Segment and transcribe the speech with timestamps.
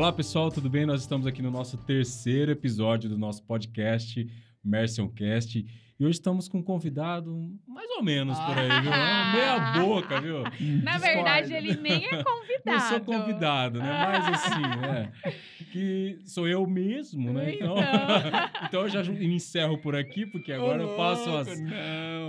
[0.00, 0.86] Olá pessoal, tudo bem?
[0.86, 4.26] Nós estamos aqui no nosso terceiro episódio do nosso podcast
[4.64, 8.90] Mercioncast e hoje estamos com um convidado mais ou menos por aí, viu?
[8.90, 9.32] Ah.
[9.34, 10.42] Meia boca, viu?
[10.82, 12.64] Na verdade, ele nem é convidado.
[12.64, 14.06] Não sou convidado, né?
[14.06, 15.12] Mas assim, né?
[15.70, 17.56] Que sou eu mesmo, né?
[17.56, 18.50] Então, Então.
[18.68, 21.48] então eu já me encerro por aqui, porque agora eu passo as,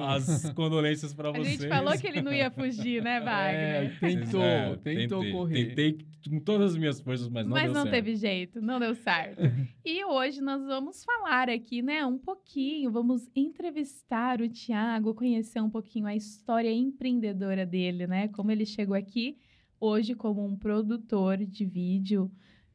[0.09, 1.47] as condolências para A vocês.
[1.61, 3.99] gente falou que ele não ia fugir, né, É, Wagner?
[4.01, 5.65] tentou, É, tentou tentei, correr.
[5.67, 7.93] Tentei com todas as minhas forças, mas não Mas deu não certo.
[7.95, 9.39] teve jeito, não deu certo.
[9.85, 15.69] e hoje nós vamos falar aqui, né, um pouquinho, vamos entrevistar o Tiago, conhecer um
[15.69, 18.27] pouquinho a história empreendedora dele, né?
[18.29, 19.37] Como ele chegou aqui
[19.79, 22.31] hoje como um produtor de vídeo,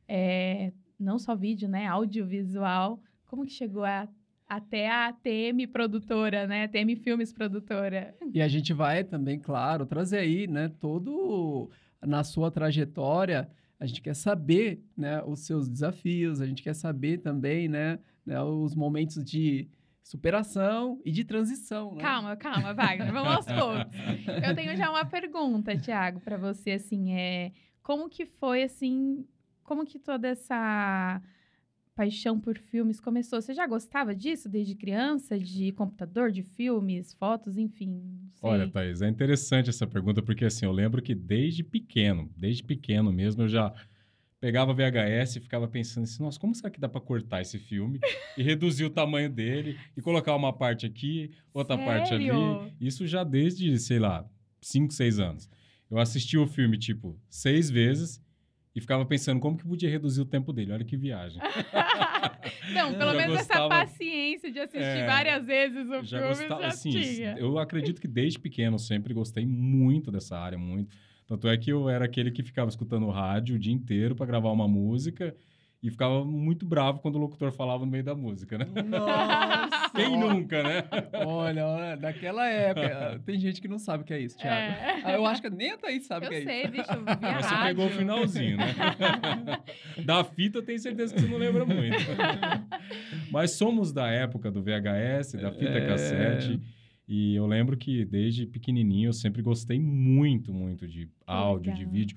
[0.09, 3.01] é, não só vídeo, né, audiovisual.
[3.27, 4.09] Como que chegou a-
[4.49, 6.69] até a TM produtora, né?
[6.69, 8.15] TM Filmes produtora.
[8.33, 11.69] E a gente vai também, claro, trazer aí, né, todo
[12.05, 17.19] na sua trajetória, a gente quer saber, né, os seus desafios, a gente quer saber
[17.19, 19.69] também, né, né, os momentos de
[20.03, 22.01] superação e de transição, né?
[22.01, 24.47] Calma, calma, Wagner, vamos aos poucos.
[24.47, 27.53] Eu tenho já uma pergunta, Tiago, para você, assim, é
[27.83, 29.27] como que foi, assim,
[29.65, 31.21] como que toda essa
[31.97, 33.41] paixão por filmes começou?
[33.41, 38.03] Você já gostava disso desde criança, de computador, de filmes, fotos, enfim?
[38.43, 43.11] Olha, Thaís, é interessante essa pergunta, porque assim, eu lembro que desde pequeno, desde pequeno
[43.11, 43.73] mesmo, eu já
[44.39, 47.99] pegava VHS e ficava pensando assim, nossa, como será que dá para cortar esse filme
[48.37, 52.27] e reduzir o tamanho dele e colocar uma parte aqui, outra parte ali?
[52.27, 52.73] Sério?
[52.79, 54.29] Isso já desde, sei lá,
[54.61, 55.49] 5, 6 anos.
[55.91, 58.21] Eu assisti o filme, tipo, seis vezes
[58.77, 60.71] e ficava pensando como que podia reduzir o tempo dele.
[60.73, 61.41] Olha que viagem.
[62.73, 66.35] Não, pelo Já menos gostava- essa paciência de assistir É, várias vezes o já filme
[66.35, 67.35] gostava, já assim, tinha.
[67.39, 70.95] eu acredito que desde pequeno eu sempre gostei muito dessa área, muito.
[71.27, 74.53] Tanto é que eu era aquele que ficava escutando rádio o dia inteiro para gravar
[74.53, 75.35] uma música
[75.83, 78.67] e ficava muito bravo quando o locutor falava no meio da música, né?
[78.87, 79.56] Nossa!
[79.97, 80.85] Quem nunca, né?
[81.25, 83.21] Olha, olha, daquela época.
[83.25, 84.57] Tem gente que não sabe o que é isso, Thiago.
[84.57, 85.01] É.
[85.05, 86.71] Ah, eu acho que nem a Thaís sabe o Eu que é sei, isso.
[86.73, 87.67] deixa eu ver a Mas você rádio.
[87.77, 88.75] pegou o finalzinho, né?
[90.05, 91.97] da fita eu tenho certeza que você não lembra muito.
[93.31, 95.87] Mas somos da época do VHS, da fita É.
[95.87, 96.61] cassete.
[97.09, 101.93] E eu lembro que desde pequenininho eu sempre gostei muito, muito de áudio, de legal.
[101.93, 102.17] vídeo.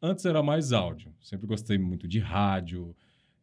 [0.00, 1.12] Antes era mais áudio.
[1.20, 2.94] Sempre gostei muito de rádio.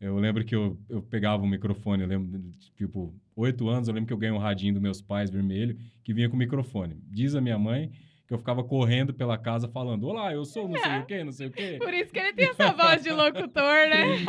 [0.06, 3.94] Eu lembro que eu, eu pegava um microfone, eu lembro, de, tipo, oito anos, eu
[3.94, 6.96] lembro que eu ganhei um radinho dos meus pais vermelho, que vinha com microfone.
[7.10, 7.92] Diz a minha mãe
[8.28, 11.32] que eu ficava correndo pela casa falando, olá, eu sou não sei o quê, não
[11.32, 11.78] sei o quê.
[11.80, 14.16] Por isso que ele tem essa voz de locutor, né?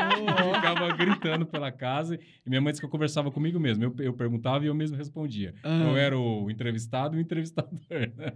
[0.47, 3.85] Eu ficava gritando pela casa e minha mãe disse que eu conversava comigo mesmo.
[3.85, 5.55] Eu, eu perguntava e eu mesmo respondia.
[5.63, 5.83] Ah.
[5.83, 7.79] Eu era o entrevistado e o entrevistador.
[8.17, 8.35] né?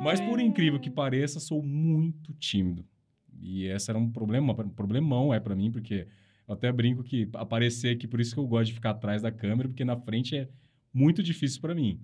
[0.00, 2.84] Mas por incrível que pareça, sou muito tímido.
[3.40, 6.06] E esse era um problema, um problemão é para mim, porque
[6.46, 9.32] eu até brinco que aparecer aqui, por isso que eu gosto de ficar atrás da
[9.32, 10.48] câmera, porque na frente é
[10.92, 12.00] muito difícil para mim.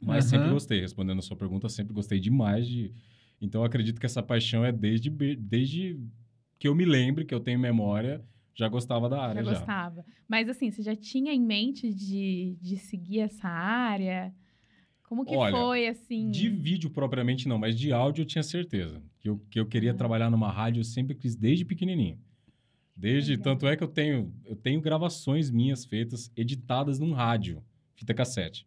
[0.00, 0.30] Mas Aham.
[0.30, 2.92] sempre gostei, respondendo a sua pergunta, sempre gostei demais de.
[3.40, 5.98] Então eu acredito que essa paixão é desde, desde
[6.58, 8.22] que eu me lembre, que eu tenho memória,
[8.54, 9.44] já gostava da Já área.
[9.44, 10.04] Já, gostava.
[10.28, 14.34] Mas assim, você já tinha em mente de, de seguir essa área?
[15.04, 16.30] Como que Olha, foi, assim?
[16.30, 19.02] De vídeo propriamente não, mas de áudio eu tinha certeza.
[19.20, 19.94] Que eu, que eu queria Ah.
[19.94, 22.18] trabalhar numa rádio, eu sempre quis desde pequenininho.
[22.96, 23.44] Desde, Legal.
[23.44, 27.62] tanto é que eu tenho, eu tenho gravações minhas feitas, editadas num rádio,
[27.94, 28.66] fita cassete.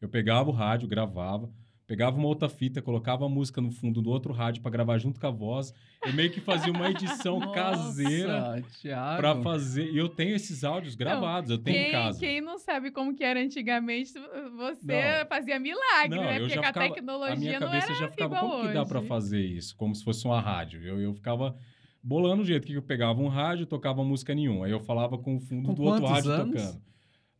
[0.00, 1.50] Eu pegava o rádio, gravava,
[1.86, 5.18] pegava uma outra fita, colocava a música no fundo do outro rádio para gravar junto
[5.20, 5.72] com a voz.
[6.06, 9.16] Eu meio que fazia uma edição caseira Nossa, Thiago.
[9.20, 9.90] para fazer.
[9.90, 12.18] E eu tenho esses áudios gravados, eu tenho quem, em casa.
[12.20, 14.12] quem não sabe como que era antigamente,
[14.56, 15.26] você Não.
[15.28, 16.38] fazia milagre, Não, né?
[16.38, 18.80] Porque com a ficava- tecnologia a minha não cabeça era já ficava, como que dá
[18.82, 18.88] hoje.
[18.88, 19.74] para fazer isso?
[19.76, 20.82] Como se fosse uma rádio.
[20.82, 21.56] Eu, eu ficava
[22.04, 24.66] bolando o jeito que eu pegava um rádio, tocava música nenhuma.
[24.66, 26.62] Aí eu falava com o fundo Com do outro rádio anos?
[26.62, 26.82] tocando.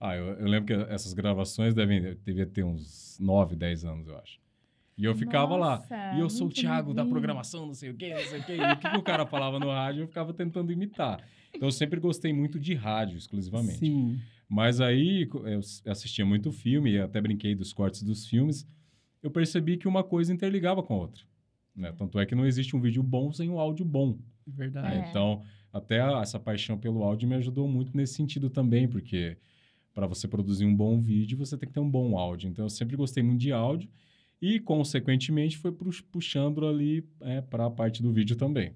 [0.00, 4.16] Ah, eu, eu lembro que essas gravações devem devia ter uns 9, 10 anos, eu
[4.18, 4.40] acho.
[4.96, 5.76] E eu ficava lá.
[5.76, 8.44] Nossa, E eu sou o Thiago da programação, não sei o quê, não sei o
[8.44, 8.56] quê.
[8.56, 11.20] E o que, que o cara falava no rádio, eu ficava tentando imitar.
[11.52, 13.78] Então eu sempre gostei muito de rádio, exclusivamente.
[13.78, 14.18] Sim.
[14.48, 18.66] Mas aí eu assistia muito filme, e até brinquei dos cortes dos filmes.
[19.22, 21.24] Eu percebi que uma coisa interligava com a outra.
[21.74, 21.92] Né?
[21.96, 24.18] Tanto é que não existe um vídeo bom sem um áudio bom.
[24.46, 24.96] Verdade.
[24.96, 25.10] É.
[25.10, 25.42] Então,
[25.72, 29.36] até essa paixão pelo áudio me ajudou muito nesse sentido também, porque
[29.94, 32.48] para você produzir um bom vídeo, você tem que ter um bom áudio.
[32.48, 33.88] Então, eu sempre gostei muito de áudio
[34.42, 37.02] e, consequentemente, foi pux- puxando ali
[37.48, 38.72] para a parte do vídeo também.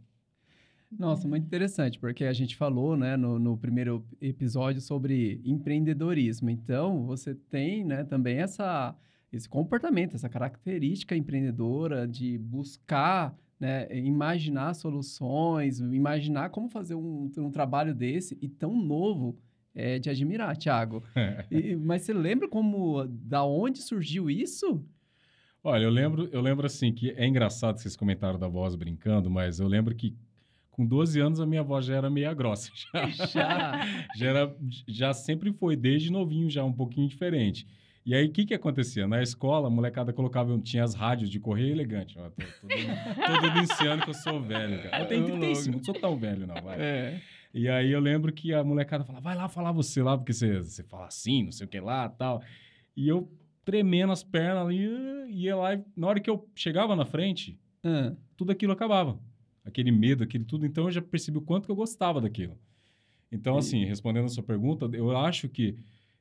[0.91, 6.49] Nossa, muito interessante, porque a gente falou, né, no, no primeiro episódio sobre empreendedorismo.
[6.49, 8.97] Então, você tem, né, também essa,
[9.31, 17.51] esse comportamento, essa característica empreendedora de buscar, né, imaginar soluções, imaginar como fazer um, um
[17.51, 19.37] trabalho desse e tão novo
[19.75, 21.03] é de admirar, Thiago.
[21.51, 24.85] E, mas você lembra como, da onde surgiu isso?
[25.63, 29.29] Olha, eu lembro, eu lembro assim que é engraçado que vocês comentaram da voz brincando,
[29.31, 30.15] mas eu lembro que
[30.71, 32.71] com 12 anos a minha voz já era meia grossa.
[32.75, 33.81] Já, Já.
[34.17, 34.57] já, era,
[34.87, 37.67] já sempre foi, desde novinho, já um pouquinho diferente.
[38.05, 39.07] E aí, o que que acontecia?
[39.07, 42.19] Na escola, a molecada colocava, tinha as rádios de correio elegante.
[42.19, 45.03] Ó, tô, tô, tô denunciando que eu sou velho, cara.
[45.03, 46.81] Eu tenho Ô, 35, não sou tão velho, não, vai.
[46.81, 47.21] É.
[47.53, 50.59] E aí eu lembro que a molecada falava, vai lá falar você lá, porque você,
[50.63, 52.43] você fala assim, não sei o que lá tal.
[52.97, 53.31] E eu
[53.65, 54.89] tremendo as pernas ali,
[55.31, 57.59] ia lá e na hora que eu chegava na frente,
[58.37, 59.19] tudo aquilo acabava.
[59.65, 60.65] Aquele medo, aquele tudo.
[60.65, 62.57] Então eu já percebi o quanto que eu gostava daquilo.
[63.31, 65.77] Então, E- assim, respondendo a sua pergunta, eu acho que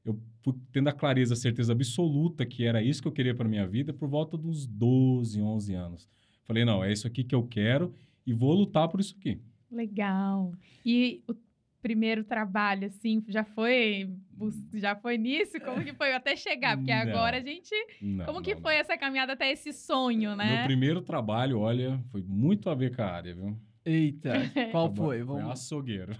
[0.09, 3.47] eu fui tendo a clareza, a certeza absoluta que era isso que eu queria para
[3.49, 6.07] minha vida por volta dos 12, 11 anos.
[6.45, 7.93] Falei, não, é isso aqui que eu quero
[8.25, 9.39] e vou lutar por isso aqui.
[9.71, 10.53] Legal.
[10.85, 11.35] E o
[11.81, 15.59] primeiro trabalho, assim, já foi, bus- já foi nisso?
[15.59, 16.77] Como que foi até chegar?
[16.77, 17.01] Porque Não.
[17.01, 17.69] agora a gente...
[18.01, 18.61] Não, Como que não.
[18.61, 20.63] foi essa caminhada até esse sonho, Meu né?
[20.65, 23.57] primeiro trabalho, olha, foi muito a ver com a área, viu?
[23.87, 24.33] Eita,
[24.71, 25.23] qual foi?
[25.23, 25.51] Foi Vamos...
[25.51, 26.13] açougueiro.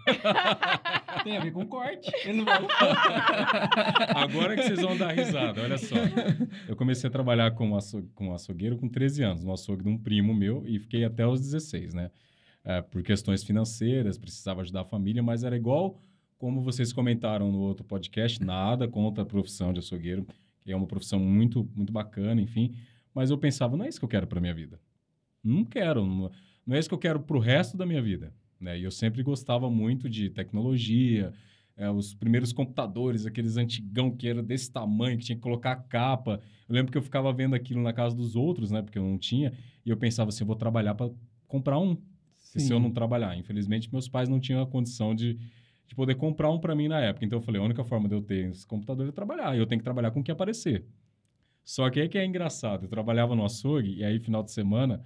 [1.26, 2.10] Tem a ver com corte.
[2.24, 2.56] Ele não vai...
[4.16, 5.96] Agora que vocês vão dar risada, olha só.
[6.66, 9.98] Eu comecei a trabalhar como, aço, como açougueiro com 13 anos, no açougue de um
[9.98, 12.10] primo meu, e fiquei até os 16, né?
[12.64, 16.00] É, por questões financeiras, precisava ajudar a família, mas era igual
[16.38, 20.26] como vocês comentaram no outro podcast, nada contra a profissão de açougueiro,
[20.62, 22.74] que é uma profissão muito, muito bacana, enfim.
[23.14, 24.80] Mas eu pensava, não é isso que eu quero para minha vida.
[25.44, 26.30] Não quero, não,
[26.68, 28.34] não é isso que eu quero para o resto da minha vida.
[28.60, 28.78] Né?
[28.80, 31.34] E eu sempre gostava muito de tecnologia,
[31.78, 36.42] é, os primeiros computadores, aqueles antigão que era desse tamanho, que tinha que colocar capa.
[36.68, 38.82] Eu lembro que eu ficava vendo aquilo na casa dos outros, né?
[38.82, 39.54] Porque eu não tinha.
[39.86, 41.10] E eu pensava assim, eu vou trabalhar para
[41.48, 41.96] comprar um.
[42.56, 43.38] E se eu não trabalhar?
[43.38, 45.38] Infelizmente, meus pais não tinham a condição de,
[45.86, 47.24] de poder comprar um para mim na época.
[47.24, 49.56] Então eu falei, a única forma de eu ter esse computador é trabalhar.
[49.56, 50.84] E eu tenho que trabalhar com o que aparecer.
[51.64, 52.86] Só que aí que é engraçado.
[52.86, 55.04] Eu trabalhava no açougue e aí, final de semana,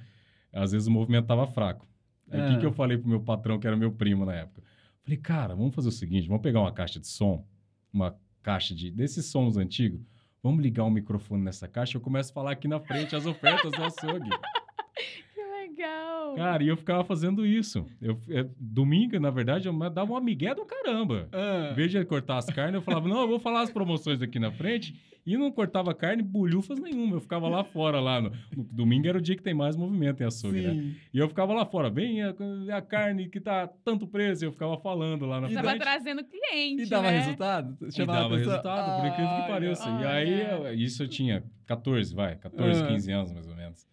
[0.54, 1.88] às vezes o movimento tava fraco.
[2.30, 2.48] Aí o Ah.
[2.50, 4.64] que, que eu falei pro meu patrão, que era meu primo na época?
[5.04, 7.46] Falei, cara, vamos fazer o seguinte, vamos pegar uma caixa de som,
[7.92, 10.00] uma caixa de desses sons antigos,
[10.44, 13.72] vamos ligar um microfone nessa caixa, eu começo a falar aqui na frente as ofertas
[13.72, 14.30] do açougue.
[15.34, 16.11] Que legal.
[16.36, 17.86] Cara, e eu ficava fazendo isso.
[18.02, 21.28] Eu, é, domingo, na verdade, eu dava uma migué do caramba.
[21.32, 24.22] Ah, Em vez de cortar as carnes, eu falava, não, eu vou falar as promoções
[24.22, 24.96] aqui na frente.
[25.24, 27.18] E não cortava carne, bolhufas nenhuma.
[27.18, 30.24] Eu ficava lá fora, lá no, no domingo era o dia que tem mais movimento
[30.24, 30.74] em açougue, né?
[30.74, 30.96] sim.
[31.14, 32.34] E eu ficava lá fora, bem a,
[32.76, 35.82] a carne que tá tanto preço, eu ficava falando lá na E Tava frente.
[35.84, 37.20] trazendo cliente, E dava né?
[37.20, 37.78] resultado?
[37.88, 39.90] E Chamava dava pessoa, resultado, por incrível que "Ai, pareça.
[39.90, 40.10] E olha.
[40.10, 42.88] aí, eu- isso eu tinha 14, vai, 14, Ah.
[42.88, 43.91] 15 anos mais ou menos.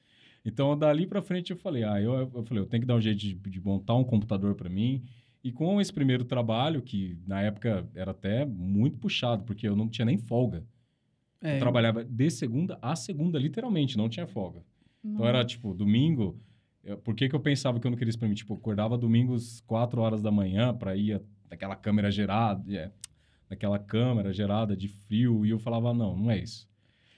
[0.49, 3.01] Então, dali pra frente, eu falei, ah, eu, eu falei, eu tenho que dar um
[3.01, 5.03] jeito de, de montar um computador para mim.
[5.45, 9.89] E com esse primeiro trabalho, que na época era até muito puxado, porque eu não
[9.89, 10.65] tinha nem folga.
[11.41, 14.63] É, Eu trabalhava de segunda a segunda, literalmente, não tinha folga.
[15.05, 16.37] Então era tipo, domingo.
[16.83, 18.35] eu- por que, que eu pensava que eu não queria isso pra mim?
[18.35, 22.91] Tipo, eu acordava domingos 4 horas da manhã pra ir naquela câmera gerada, é,
[23.49, 26.69] naquela câmera gerada de frio, e eu falava, não, não é isso.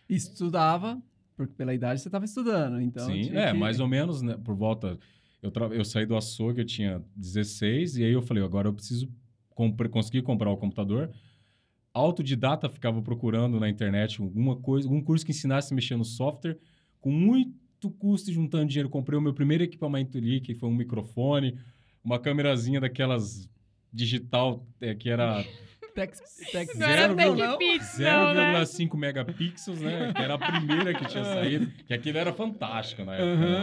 [0.08, 1.00] Estudava,
[1.46, 3.06] porque pela idade você estava estudando, então...
[3.06, 4.98] Sim, é, que- mais ou menos, né, por volta.
[5.42, 8.74] Eu, tra- eu saí do açougue, eu tinha 16, e aí eu falei, agora eu
[8.74, 9.08] preciso
[9.50, 11.10] compre- conseguir comprar o computador.
[11.92, 16.58] Autodidata ficava procurando na internet alguma coisa, algum curso que ensinasse a mexer no software,
[17.00, 18.88] com muito custo e juntando dinheiro.
[18.90, 21.58] Comprei o meu primeiro equipamento ali, que foi um microfone,
[22.04, 23.48] uma câmerazinha daquelas
[23.92, 25.42] digital, é, que era
[25.94, 26.20] Tex,
[26.52, 28.52] tex Não era Zero Tech vírgula- Pix, não, né?
[28.62, 30.12] 0,5 megapixels, né?
[30.14, 33.36] Que era a primeira que tinha saído, que aquilo era fantástico na época.
[33.36, 33.58] né?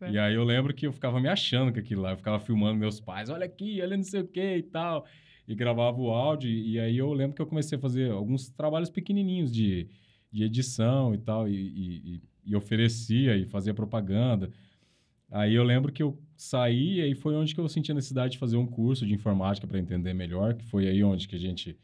[0.00, 0.12] Nossa.
[0.12, 2.12] E aí eu lembro que eu ficava me achando com aquilo lá.
[2.12, 5.06] Eu ficava filmando meus pais, olha aqui, olha não sei o que e tal.
[5.46, 6.48] E gravava o áudio.
[6.50, 9.88] E aí eu lembro que eu comecei a fazer alguns trabalhos pequenininhos de,
[10.32, 11.48] de edição e tal.
[11.48, 14.50] E, e, e- e oferecia e fazia propaganda.
[15.30, 18.32] Aí eu lembro que eu saí e aí foi onde que eu senti a necessidade
[18.32, 20.54] de fazer um curso de informática para entender melhor.
[20.54, 21.78] Que foi aí onde que a gente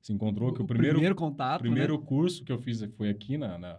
[0.00, 0.52] se encontrou.
[0.52, 2.04] Que o, primeiro, primeiro contato, primeiro né?
[2.06, 3.78] curso que eu fiz foi aqui na, na,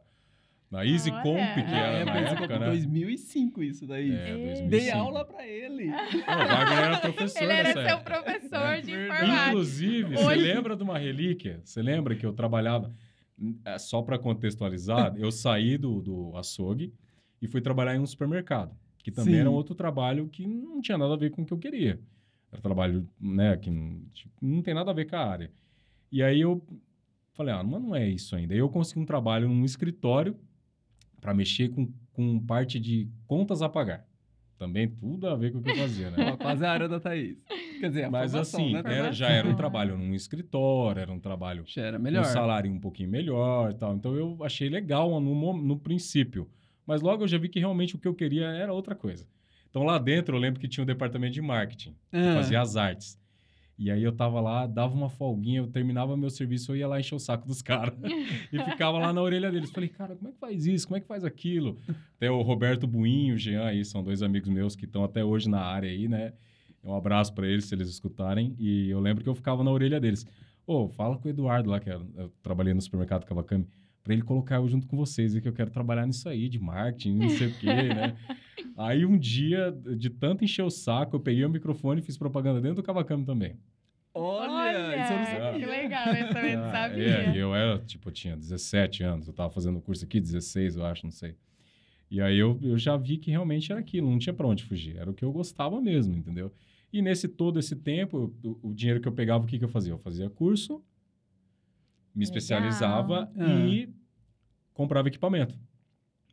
[0.72, 1.22] na Easy Olha.
[1.22, 2.65] Comp, que Ah, era é, na época, né?
[2.68, 4.12] 2005 isso daí.
[4.12, 4.44] É, Ei.
[4.46, 4.70] 2005.
[4.70, 5.86] Dei aula pra ele.
[5.88, 8.03] Não, o Wagner era professor Ele era seu época.
[8.22, 9.50] professor de É informática.
[9.50, 11.62] Inclusive, você Hoje- lembra de uma relíquia?
[11.63, 12.94] Você lembra que eu trabalhava,
[13.65, 16.94] é, só para contextualizar, eu saí do, do açougue
[17.42, 18.74] e fui trabalhar em um supermercado,
[19.04, 19.40] que também Sim.
[19.42, 22.00] era outro trabalho que não tinha nada a ver com o que eu queria.
[22.52, 25.52] Era trabalho, né, que não, tipo, não tem nada a ver com a área.
[26.12, 26.66] E aí eu
[27.34, 28.54] falei, ah, mas não é isso ainda.
[28.54, 30.36] Aí eu consegui um trabalho num escritório
[31.20, 34.06] para mexer com, com parte de contas a pagar.
[34.58, 36.38] também tudo a ver com o que eu fazia, né?
[36.38, 37.38] Quase a área da Thaís.
[37.80, 38.82] Quer dizer, a Mas formação, assim, né?
[38.86, 42.22] era- já era um trabalho num escritório, era um trabalho Já era com melhor.
[42.22, 43.94] um salário um pouquinho melhor e tal.
[43.96, 46.48] Então eu achei legal no, no princípio.
[46.86, 49.25] Mas logo eu já vi que realmente o que eu queria era outra coisa.
[49.70, 52.36] Então lá dentro eu lembro que tinha um departamento de marketing, que Ah.
[52.36, 53.22] fazia as artes.
[53.80, 57.00] E aí eu tava lá, dava uma folguinha, eu terminava meu serviço, eu ia lá
[57.00, 57.96] encher o saco dos caras.
[58.54, 59.72] e ficava lá na orelha deles.
[59.72, 60.88] Falei, cara, como é que faz isso?
[60.88, 61.78] Como é que faz aquilo?
[62.18, 65.50] Até o Roberto Buinho, o Jean aí, são dois amigos meus que estão até hoje
[65.50, 66.34] na área aí, né?
[66.84, 68.56] Um abraço para eles, se eles escutarem.
[68.60, 70.24] E eu lembro que eu ficava na orelha deles.
[70.68, 73.66] Ô, fala com o Eduardo lá, que eu, eu trabalhei no supermercado Cavacami,
[74.04, 76.60] para ele colocar eu junto com vocês, e que eu quero trabalhar nisso aí, de
[76.60, 78.16] marketing, não sei o quê, né?
[78.76, 82.60] Aí um dia, de tanto encher o saco, eu peguei o microfone e fiz propaganda
[82.60, 83.56] dentro do Cavacami também.
[84.16, 85.68] Olha, isso eu não que sabia.
[85.68, 87.04] legal, esse também não Ah, sabia.
[87.04, 90.20] É, e eu era, tipo, eu tinha 17 anos, eu tava fazendo o curso aqui,
[90.20, 91.36] 16, eu acho, não sei.
[92.10, 94.98] E aí eu, eu já vi que realmente era aquilo, não tinha pra onde fugir,
[94.98, 96.52] era o que eu gostava mesmo, entendeu?
[96.92, 99.66] E nesse todo esse tempo, eu- o, o dinheiro que eu pegava, o que, que
[99.66, 99.94] eu fazia?
[99.94, 100.84] Eu fazia curso,
[102.15, 103.65] me especializava Ah.
[103.67, 103.89] e
[104.74, 105.58] comprava equipamento.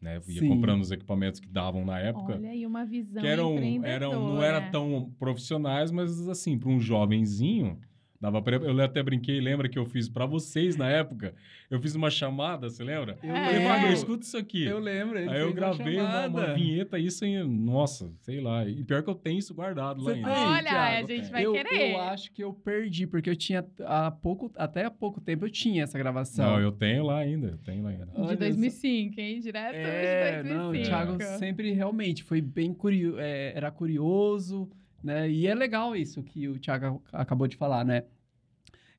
[0.00, 0.16] Né?
[0.16, 0.48] Eu ia Sim.
[0.48, 4.42] comprando os equipamentos que davam na época Olha aí uma visão que eram, eram não
[4.42, 7.78] era tão profissionais, mas assim, para um jovenzinho,
[8.20, 11.34] dava pra, eu até brinquei, lembra que eu fiz para vocês na época?
[11.70, 13.18] Eu fiz uma chamada, você lembra?
[13.22, 13.44] Eu É.
[13.46, 14.64] Falei, Wagner, escuta isso aqui.
[14.64, 15.18] Eu lembro.
[15.18, 16.54] Aí eu gravei uma, uma chamada.
[16.54, 18.66] vinheta, isso em, nossa, sei lá.
[18.68, 20.28] E pior que eu tenho isso guardado lá ainda.
[20.28, 20.36] tem?
[20.38, 21.92] Olha, Thiago, a gente vai eu, querer.
[21.92, 25.50] eu acho que eu perdi, porque eu tinha há pouco, até há pouco tempo eu
[25.50, 26.44] tinha essa gravação.
[26.52, 28.06] Não, eu tenho lá ainda, eu tenho lá ainda.
[28.06, 29.40] De Olha 2005, hein?
[29.40, 30.88] Direto É, de não, o 2005.
[30.88, 34.68] Thiago sempre realmente foi bem curioso, era curioso,
[35.02, 35.30] né?
[35.30, 38.04] E é legal isso que o Thiago acabou de falar, né?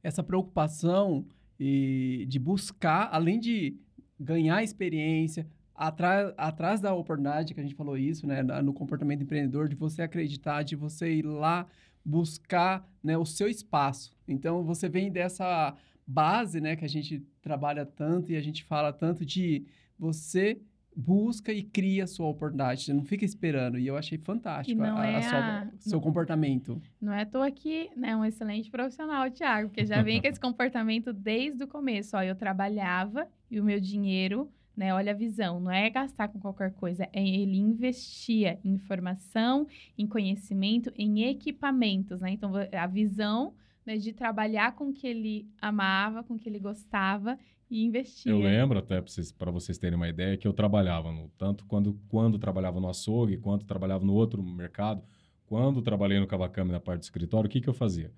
[0.03, 1.25] Essa preocupação
[1.59, 3.77] e de buscar, além de
[4.19, 8.41] ganhar experiência, atrás, atrás da oportunidade, que a gente falou isso, né?
[8.43, 11.67] No comportamento empreendedor, de você acreditar, de você ir lá
[12.03, 14.11] buscar né, o seu espaço.
[14.27, 16.75] Então, você vem dessa base, né?
[16.75, 19.65] Que a gente trabalha tanto e a gente fala tanto de
[19.97, 20.59] você
[20.95, 22.83] busca e cria a sua oportunidade.
[22.83, 23.79] Você não fica esperando.
[23.79, 26.81] E eu achei fantástico a, a é sua- a- seu não- comportamento.
[27.01, 30.39] Não é à toa que né, um excelente profissional, Thiago, porque já vem com esse
[30.41, 32.15] comportamento desde o começo.
[32.17, 34.93] Ó, eu trabalhava e o meu dinheiro, né?
[34.93, 39.67] Olha a visão, não é gastar com qualquer coisa, é ele investia em informação,
[39.97, 42.31] em conhecimento, em equipamentos, né?
[42.31, 43.53] Então, a visão
[43.85, 47.37] né, de trabalhar com o que ele amava, com o que ele gostava
[47.71, 48.31] e investia.
[48.31, 51.65] Eu lembro até para vocês, pra vocês terem uma ideia que eu trabalhava no, tanto
[51.65, 55.01] quando quando trabalhava no açougue, quanto trabalhava no outro mercado,
[55.45, 58.11] quando trabalhei no Cavacame na parte do escritório, o que que eu fazia?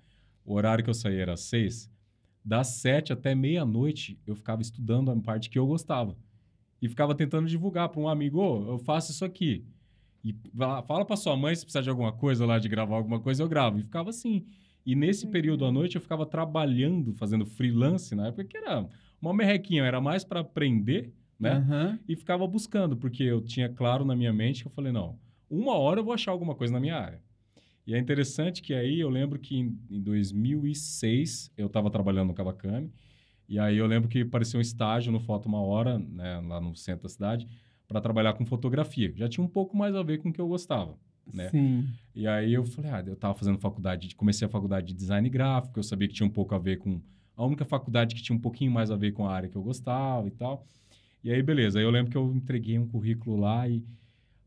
[0.44, 1.88] O horário que eu saía era às seis,
[2.44, 6.16] das sete até meia-noite eu ficava estudando a parte que eu gostava
[6.82, 9.64] e ficava tentando divulgar para um amigo, "Ô, eu faço isso aqui.
[10.24, 10.34] E
[10.86, 13.48] fala para sua mãe se precisar de alguma coisa lá, de gravar alguma coisa, eu
[13.48, 13.78] gravo.
[13.78, 14.46] E ficava assim.
[14.84, 18.88] E nesse período à noite eu ficava trabalhando, fazendo freelance na época, que era
[19.28, 21.52] uma merrequinha, era mais para aprender, né?
[21.52, 21.98] Aham.
[22.08, 25.18] E ficava buscando, porque eu tinha claro na minha mente que eu falei, não,
[25.50, 27.20] uma hora eu vou achar alguma coisa na minha área.
[27.86, 32.34] E é interessante que aí eu lembro que em, em 2006 eu estava trabalhando no
[32.34, 32.90] Cavacame,
[33.48, 36.74] e aí eu lembro que apareceu um estágio no Foto Uma Hora, né, lá no
[36.74, 37.46] centro da cidade,
[37.86, 39.12] para trabalhar com fotografia.
[39.14, 40.96] Já tinha um pouco mais a ver com o que eu gostava.
[41.32, 41.48] Né?
[41.50, 41.86] Sim.
[42.14, 45.78] E aí eu falei, ah, eu tava fazendo faculdade, comecei a faculdade de design gráfico,
[45.78, 47.00] eu sabia que tinha um pouco a ver com
[47.36, 49.62] a única faculdade que tinha um pouquinho mais a ver com a área que eu
[49.62, 50.66] gostava e tal.
[51.22, 53.84] E aí beleza, aí eu lembro que eu entreguei um currículo lá e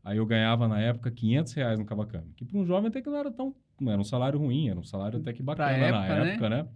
[0.04, 3.08] aí eu ganhava na época 500 reais no Cavacame, que para um jovem até que
[3.10, 5.92] não era tão, não era um salário ruim, era um salário até que bacana época,
[5.92, 6.30] na né?
[6.32, 6.68] época, né?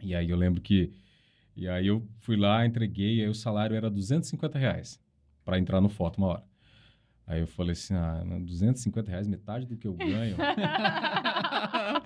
[0.00, 0.92] E aí eu lembro que
[1.56, 5.00] e aí eu fui lá, entreguei, e aí o salário era 250 reais
[5.42, 6.44] para entrar no foto uma hora.
[7.26, 10.36] Aí eu falei assim, ah, 250 reais, metade do que eu ganho.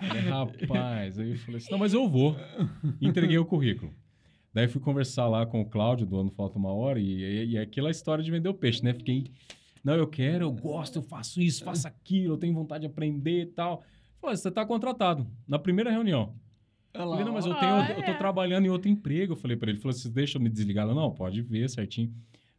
[0.01, 2.37] Falei, Rapaz, aí eu falei assim, não, mas eu vou.
[3.01, 3.93] Entreguei o currículo.
[4.53, 7.59] Daí fui conversar lá com o Cláudio, do Ano Falta Uma Hora, e, e, e
[7.59, 8.93] aquela história de vender o peixe, né?
[8.93, 9.25] Fiquei,
[9.85, 13.43] não, eu quero, eu gosto, eu faço isso, faço aquilo, eu tenho vontade de aprender
[13.43, 13.83] e tal.
[14.21, 16.35] Falei, você tá contratado, na primeira reunião.
[16.93, 18.19] Olha lá, Falei, não, mas eu, tenho, eu tô Olha.
[18.19, 19.33] trabalhando em outro emprego.
[19.33, 20.89] Eu falei pra ele, ele falou, você deixa eu me desligar?
[20.89, 22.13] Eu, não, pode ver certinho.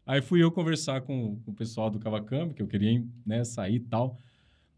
[0.06, 3.76] Aí fui eu conversar com, com o pessoal do Cavacamp, que eu queria né, sair
[3.76, 4.18] e tal.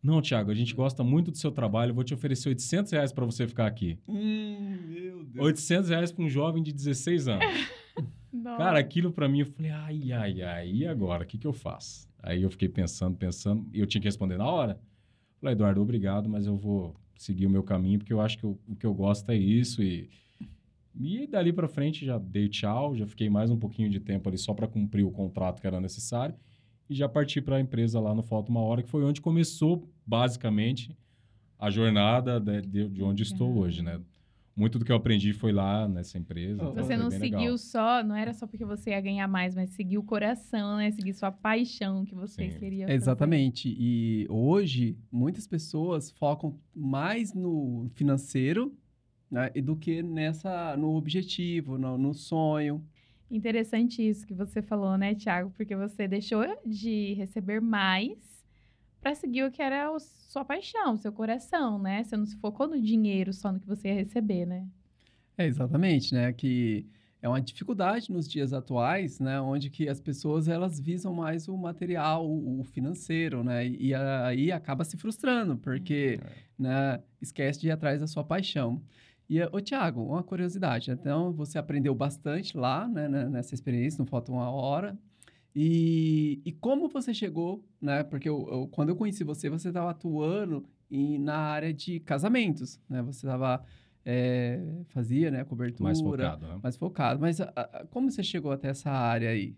[0.04, 3.24] Não, Thiago, a gente gosta muito do seu trabalho, vou te oferecer 800 reais pra
[3.26, 3.98] você ficar aqui.
[4.08, 5.46] Hum, meu Deus.
[5.46, 7.46] 800 reais pra um jovem de 16 anos.
[8.58, 11.24] Cara, aquilo pra mim, eu falei, ai, ai, ai, e agora?
[11.24, 12.10] O que que eu faço?
[12.22, 14.78] Aí eu fiquei pensando, pensando, e eu tinha que responder na hora.
[15.40, 18.60] Falei, Eduardo, obrigado, mas eu vou seguir o meu caminho, porque eu acho que eu-
[18.68, 19.82] o que eu gosto é isso.
[19.82, 20.10] E,
[21.00, 24.38] e dali pra frente já dei tchau, já fiquei mais um pouquinho de tempo ali
[24.38, 26.36] só pra cumprir o contrato que era necessário.
[26.94, 29.90] E já parti para a empresa lá no Foto Uma Hora, que foi onde começou,
[30.06, 30.96] basicamente,
[31.58, 34.00] a jornada de, de, de onde estou hoje, né?
[34.56, 36.62] Muito do que eu aprendi foi lá nessa empresa.
[36.62, 37.58] então Você não seguiu legal.
[37.58, 40.92] só, não era só porque você ia ganhar mais, mas seguiu o coração, né?
[40.92, 42.60] Seguir sua paixão que você Sim.
[42.60, 42.96] queria fazer.
[42.96, 43.76] Exatamente.
[43.76, 48.72] E hoje, muitas pessoas focam mais no financeiro
[49.32, 52.86] né, e do que nessa, no objetivo, no, no sonho.
[53.34, 55.50] Interessante isso que você falou, né, Thiago?
[55.58, 58.20] Porque você deixou de receber mais
[59.02, 62.04] para seguir o que era a sua paixão, seu coração, né?
[62.04, 64.68] Você não se focou no dinheiro só no que você ia receber, né?
[65.36, 66.32] É, exatamente, né?
[66.32, 66.86] Que
[67.24, 69.42] é uma dificuldade nos dias atuais, né?
[69.42, 73.68] Onde que as pessoas, elas visam mais o material, o financeiro, né?
[73.68, 76.20] E, aí acaba se frustrando, porque,
[76.58, 77.02] né?
[77.20, 78.80] Esquece de ir atrás da sua paixão.
[79.30, 80.92] E, ô Tiago, uma curiosidade.
[80.92, 83.08] Então, você aprendeu bastante lá, né?
[83.08, 84.98] né, Nessa experiência, não falta uma hora.
[85.56, 88.04] E, e como você chegou, né?
[88.04, 92.80] Porque eu, eu- quando eu conheci você, você estava atuando em, na área de casamentos,
[92.90, 93.02] né?
[93.04, 93.64] Você estava...
[94.90, 95.44] fazia, né?
[95.44, 96.60] Cobertura Mais focado, né?
[96.62, 97.20] mais focado.
[97.22, 99.56] Mas a- a- como você chegou até essa área aí?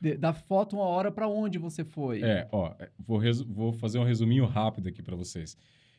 [0.00, 2.22] De- da foto uma hora para onde você foi?
[2.22, 5.56] É, ó, é, vou, vou fazer um resuminho rápido aqui para vocês.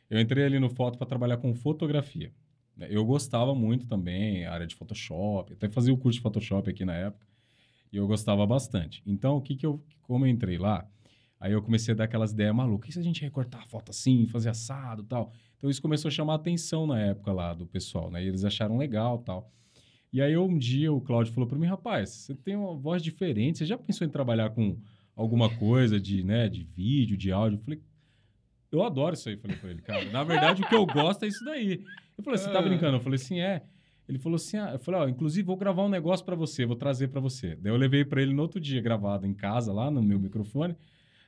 [0.10, 2.32] Eu entrei ali no Foto para trabalhar com fotografia.
[2.76, 2.88] Né?
[2.90, 6.94] Eu gostava muito também, área de Photoshop, até fazia o curso de Photoshop aqui na
[6.94, 7.26] época,
[7.92, 9.02] e eu gostava bastante.
[9.06, 10.88] Então, o que que eu, como eu entrei lá,
[11.40, 13.92] aí eu comecei a dar aquelas ideias malucas, e se a gente recortar a foto
[13.92, 15.32] assim, fazer assado tal?
[15.58, 18.24] Então, isso começou a chamar a atenção na época lá do pessoal, né?
[18.24, 19.52] E eles acharam legal tal.
[20.12, 23.58] E aí, um dia, o Cláudio falou para mim, rapaz, você tem uma voz diferente,
[23.58, 24.78] você já pensou em trabalhar com
[25.16, 27.58] alguma coisa de, né, de vídeo, de áudio?
[27.58, 27.82] Eu falei,
[28.72, 30.06] eu adoro isso aí, falei pra ele, cara.
[30.12, 31.84] Na verdade, o que eu gosto é isso daí.
[32.18, 32.62] Eu falei, você tá Ah.
[32.62, 32.98] brincando?
[32.98, 33.64] Eu falei assim, é.
[34.08, 36.76] Ele falou assim, ah, eu falei, ó, inclusive vou gravar um negócio pra você, vou
[36.76, 37.56] trazer pra você.
[37.56, 40.76] Daí eu levei pra ele no outro dia, gravado em casa, lá no meu microfone.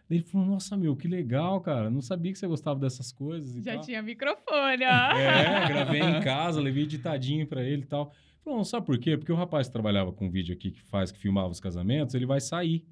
[0.08, 1.90] Daí ele falou, nossa, meu, que legal, cara.
[1.90, 3.82] Não sabia que você gostava dessas coisas e Já tal.
[3.84, 5.18] tinha microfone, ó.
[5.18, 8.14] É, gravei em casa, levei editadinho pra ele e tal.
[8.44, 9.18] Falou, não, sabe por quê?
[9.18, 12.26] Porque o rapaz que trabalhava com vídeo aqui, que faz, que filmava os casamentos, ele
[12.28, 12.86] vai sair.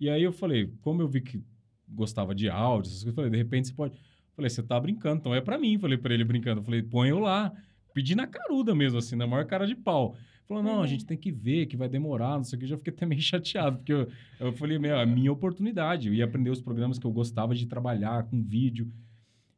[0.00, 1.42] E aí eu falei, como eu vi que
[1.88, 3.94] gostava de áudio, essas coisas, eu falei, de repente você pode...
[4.34, 5.78] Falei, você tá brincando, então é pra mim.
[5.78, 6.62] Falei pra ele brincando.
[6.62, 7.52] Falei, põe eu lá.
[7.94, 10.16] Pedi na caruda mesmo, assim, na maior cara de pau.
[10.48, 12.64] Falou, não, a gente tem que ver, que vai demorar, não sei o que.
[12.64, 14.08] Eu já fiquei até meio chateado, porque eu,
[14.40, 16.08] eu falei, meu, é a minha oportunidade.
[16.08, 18.90] Eu ia aprender os programas que eu gostava de trabalhar com vídeo.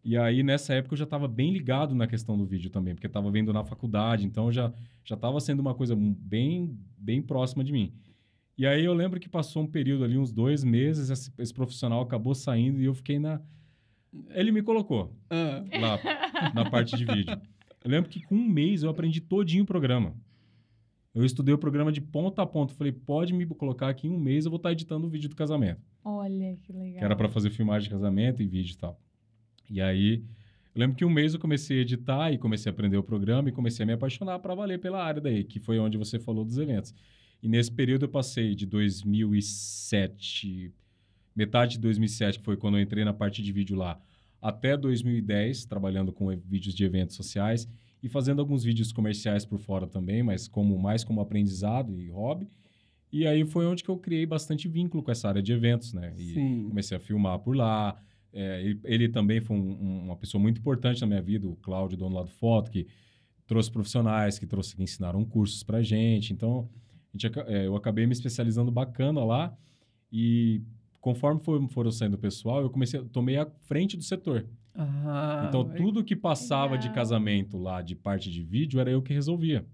[0.04, 3.06] E aí, nessa época, eu já estava bem ligado na questão do vídeo também, porque
[3.06, 4.70] estava vendo na faculdade, então já
[5.04, 7.92] já estava sendo uma coisa bem, bem próxima de mim.
[8.56, 12.00] E aí eu lembro que passou um período ali, uns dois meses, esse, esse profissional
[12.00, 13.40] acabou saindo e eu fiquei na...
[14.30, 17.40] Ele me colocou Ah, lá na parte de vídeo.
[17.84, 20.14] Eu lembro que com um mês eu aprendi todinho o programa.
[21.14, 22.74] Eu estudei o programa de ponta a ponta.
[22.74, 25.36] Falei, pode me colocar aqui em um mês, eu vou estar editando o vídeo do
[25.36, 25.80] casamento.
[26.04, 26.98] Olha que legal.
[26.98, 29.00] Que era para fazer filmagem de casamento e vídeo e tal.
[29.70, 30.24] E aí,
[30.74, 33.48] eu lembro que um mês eu comecei a editar e comecei a aprender o programa
[33.48, 36.44] e comecei a me apaixonar para valer pela área daí, que foi onde você falou
[36.44, 36.92] dos eventos.
[37.42, 40.72] E nesse período eu passei de 2007,
[41.34, 44.00] metade de 2007, que foi quando eu entrei na parte de vídeo lá,
[44.40, 47.68] até 2010, trabalhando com vídeos de eventos sociais
[48.02, 52.48] e fazendo alguns vídeos comerciais por fora também, mas como mais como aprendizado e hobby.
[53.10, 56.12] E aí foi onde que eu criei bastante vínculo com essa área de eventos, né?
[56.18, 56.64] E sim.
[56.68, 57.96] comecei a filmar por lá.
[58.32, 61.54] É, ele, ele também foi um- um- uma pessoa muito importante na minha vida, o
[61.56, 62.86] Cláudio, dono lá do Foto, que
[63.46, 66.32] trouxe profissionais, que trouxe, que ensinaram cursos pra gente.
[66.32, 66.68] Então,
[67.14, 69.56] a gente é, eu acabei me especializando bacana lá
[70.12, 70.60] e
[71.04, 74.46] conforme for, foram saindo o pessoal, eu comecei, a- tomei a frente do setor.
[74.74, 79.12] Ah, então, tudo que passava de casamento lá, de parte de vídeo, era eu que
[79.12, 79.66] resolvia.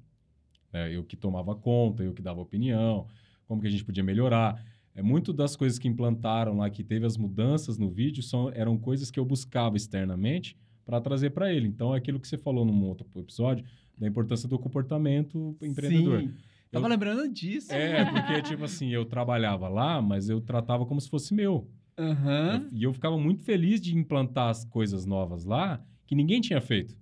[0.73, 3.07] É, eu que tomava conta, eu que dava opinião,
[3.47, 4.61] como que a gente podia melhorar.
[4.93, 8.77] É, muito das coisas que implantaram lá, que teve as mudanças no vídeo, são, eram
[8.77, 11.69] coisas que eu buscava externamente para trazer para ele.
[11.69, 13.65] Então, é aquilo que você falou num outro episódio,
[13.97, 16.21] da importância do comportamento empreendedor.
[16.23, 16.35] Sim.
[16.71, 17.73] Tava Eu- lembrando disso.
[17.73, 21.69] É, porque, tipo assim, eu trabalhava lá, mas eu tratava como se fosse meu.
[21.99, 22.69] Aham.
[22.73, 26.61] Eu- e eu ficava muito feliz de implantar as coisas novas lá que ninguém tinha
[26.61, 26.97] feito.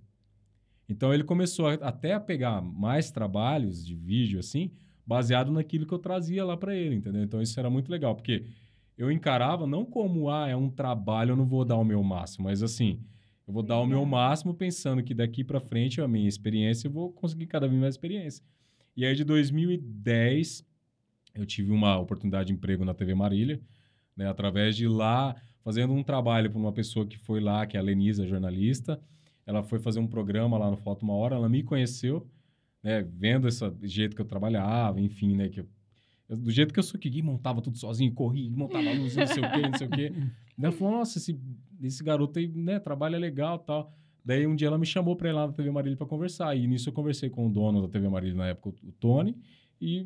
[0.87, 4.71] Então ele começou a- até a pegar mais trabalhos de vídeo assim,
[5.05, 7.23] baseado naquilo que eu trazia lá para ele, entendeu?
[7.23, 8.45] Então isso era muito legal, porque
[8.97, 12.45] eu encarava não como ah, é um trabalho, eu não vou dar o meu máximo,
[12.45, 12.99] mas assim,
[13.47, 16.91] eu vou dar o meu máximo pensando que daqui para frente a minha experiência eu
[16.91, 18.43] vou conseguir cada vez mais experiência.
[18.99, 20.67] E aí de 2010
[21.33, 23.61] eu tive uma oportunidade de emprego na TV Marília,
[24.13, 27.79] né, através de lá fazendo um trabalho para uma pessoa que foi lá, que é
[27.79, 28.99] a Lenisa, jornalista.
[29.45, 32.27] Ela foi fazer um programa lá no Foto Uma Hora, ela me conheceu,
[32.83, 35.69] né, vendo esse jeito que eu trabalhava, enfim, né, que eu
[36.27, 39.41] do jeito que eu sou aqui, montava tudo sozinho, corria, montava a luz, não sei
[39.41, 40.13] o quê, não sei o quê.
[40.61, 41.39] Ela falou, nossa, esse,
[41.81, 43.93] esse garoto aí, né, trabalha legal tal.
[44.23, 46.55] Daí um dia ela me chamou pra ir lá na TV Marília pra conversar.
[46.55, 49.35] E nisso eu conversei com o dono da TV Marília na época, o Tony,
[49.81, 49.99] e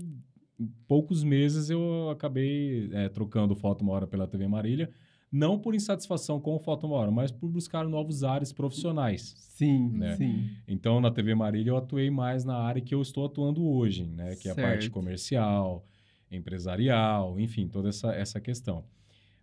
[0.60, 4.90] em poucos meses eu acabei é, trocando o Foto Uma Hora pela TV Marília.
[5.32, 9.34] Não por insatisfação com o Foto Uma Hora, mas por buscar novos áreas profissionais.
[9.36, 10.16] Sim, Né?
[10.16, 10.50] sim.
[10.68, 14.36] Então, na TV Marília, eu atuei mais na área que eu estou atuando hoje, né?
[14.36, 15.84] Que é a parte comercial,
[16.32, 18.84] empresarial, enfim, toda essa, essa questão.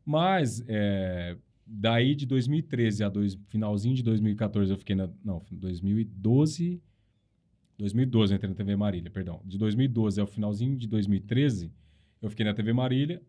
[0.05, 1.37] Mas, é,
[1.73, 5.09] daí de 2013 a dois, finalzinho de 2014, eu fiquei na...
[5.25, 6.83] Não, 2012...
[7.79, 9.41] 2012 eu entrei na TV Marília, perdão.
[9.45, 11.73] De 2012 ao finalzinho de 2013,
[12.21, 13.23] eu fiquei na TV Marília,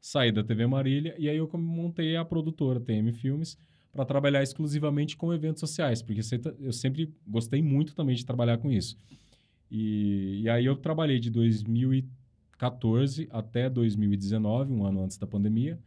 [0.00, 3.56] saí da TV Marília e aí eu montei a produtora TM Filmes
[3.90, 8.58] para trabalhar exclusivamente com eventos sociais, porque se- eu sempre gostei muito também de trabalhar
[8.58, 8.96] com isso.
[9.70, 15.80] E, e aí eu trabalhei de 2014 até 2019, um ano antes da pandemia,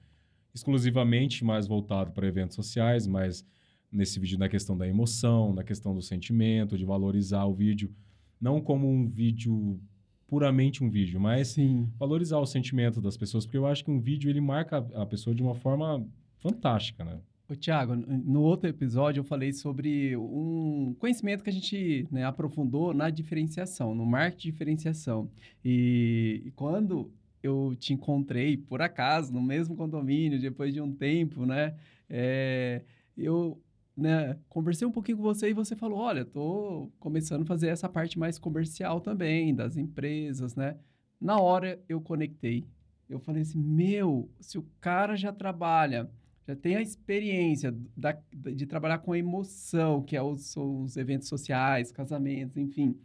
[0.54, 3.46] exclusivamente mais voltado para eventos sociais, mas
[3.92, 7.92] nesse vídeo na questão da emoção, na questão do sentimento, de valorizar o vídeo,
[8.40, 9.80] não como um vídeo
[10.28, 11.90] puramente um vídeo, mas Sim.
[11.98, 15.36] valorizar o sentimento das pessoas, porque eu acho que um vídeo ele marca a pessoa
[15.36, 16.06] de uma forma
[16.38, 17.20] fantástica, né?
[17.50, 22.94] Ô, Tiago, no outro episódio eu falei sobre um conhecimento que a gente né, aprofundou
[22.94, 25.32] na diferenciação, no marketing de diferenciação.
[25.66, 31.46] E, e quando eu te encontrei, por acaso, no mesmo condomínio, depois de um tempo,
[31.46, 31.76] né?
[32.10, 32.82] é,
[33.16, 33.62] eu
[33.96, 37.88] né, conversei um pouquinho com você e você falou, olha, tô começando a fazer essa
[37.90, 40.78] parte mais comercial também, das empresas, né?
[41.20, 42.66] Na hora eu conectei.
[43.10, 46.10] Eu falei assim, meu, se o cara já trabalha
[46.48, 51.92] já tem a experiência da- de trabalhar com emoção, que é os, os eventos sociais,
[51.92, 52.96] casamentos, enfim.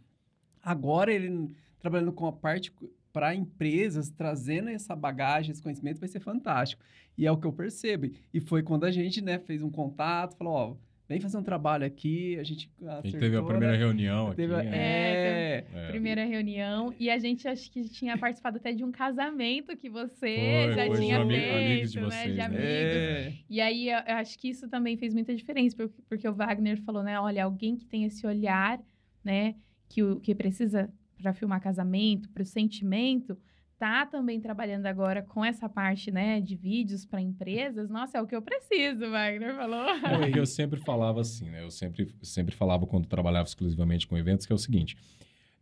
[0.63, 2.73] Agora ele trabalhando com a parte
[3.15, 6.83] para empresas, trazendo essa bagagem, esse conhecimento, vai ser fantástico.
[7.17, 8.09] E é o que eu percebo.
[8.33, 10.75] E foi quando a gente né, fez um contato, falou, ó,
[11.07, 14.35] vem fazer um trabalho aqui, a gente A gente teve a primeira reunião aqui.
[14.35, 14.71] Teve a- né?
[14.75, 15.87] é, É.
[15.91, 16.93] Primeira reunião.
[16.99, 20.85] E a gente acho que tinha participado até de um casamento que você Foi, já
[20.87, 22.05] foi de tinha feito, amigos de né?
[22.05, 22.43] vocês, de né?
[22.43, 22.63] amigos.
[22.65, 26.33] é, E aí eu eu acho que isso também fez muita diferença, porque, porque o
[26.33, 27.17] Wagner falou, né?
[27.17, 28.77] Olha, alguém que tem esse olhar,
[29.23, 29.55] né?
[29.87, 30.89] Que, o, que precisa
[31.25, 33.35] para filmar casamento, para o sentimento,
[33.79, 36.39] tá também trabalhando agora com essa parte, né?
[36.39, 37.89] De vídeos para empresas.
[37.89, 39.89] Nossa, é o que eu preciso, Wagner falou.
[39.89, 41.63] É eu sempre falava assim, né?
[41.63, 44.95] Eu sempre, sempre falava quando trabalhava exclusivamente com eventos, que é o seguinte: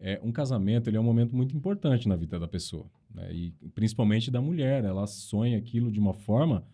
[0.02, 3.34] é, um casamento ele é um momento muito importante na vida da pessoa, né?
[3.34, 4.84] E principalmente da mulher.
[4.84, 6.68] Ela sonha aquilo de uma forma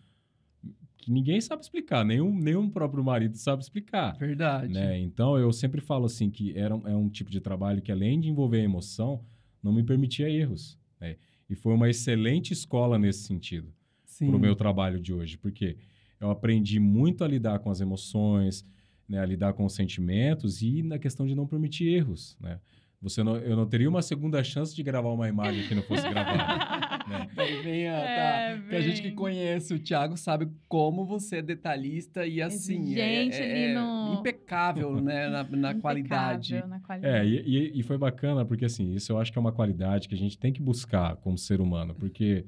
[1.00, 4.16] que ninguém sabe explicar, nenhum, nenhum próprio marido sabe explicar.
[4.16, 4.72] verdade.
[4.72, 4.98] Né?
[5.00, 8.20] Então eu sempre falo assim que era um, é um tipo de trabalho que além
[8.20, 9.24] de envolver a emoção,
[9.62, 10.78] não me permitia erros.
[11.00, 11.16] Né?
[11.48, 13.72] E foi uma excelente escola nesse sentido
[14.18, 15.78] para o meu trabalho de hoje, porque
[16.20, 18.66] eu aprendi muito a lidar com as emoções,
[19.08, 22.60] né, a lidar com os sentimentos e na questão de não permitir erros, né?
[23.02, 26.06] Você não, eu não teria uma segunda chance de gravar uma imagem que não fosse
[26.06, 26.86] gravada.
[27.10, 27.28] né?
[27.34, 31.36] Daí vem a, É, tá, que a gente que conhece o Thiago sabe como você
[31.36, 36.54] é detalhista e assim é, Exigente ali é no- impecável né, na, na qualidade.
[36.54, 37.16] Impecável Na qualidade.
[37.16, 40.14] É, e, e- foi bacana porque, assim, isso eu acho que é uma qualidade que
[40.14, 42.44] a gente tem que buscar como ser humano, porque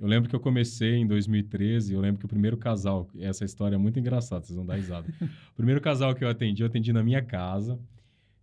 [0.00, 3.76] eu lembro que eu comecei em 2013, eu lembro que o primeiro casal, essa história
[3.76, 5.06] é muito engraçada, vocês vão dar risada.
[5.52, 7.78] o primeiro casal que eu atendi, eu atendi na minha casa,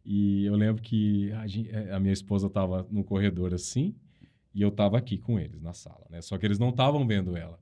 [0.06, 3.94] e eu lembro que a, gen- eh, a minha esposa estava no corredor assim,
[4.54, 6.22] e eu estava aqui com eles na sala, né?
[6.22, 7.60] Só que eles não estavam vendo ela.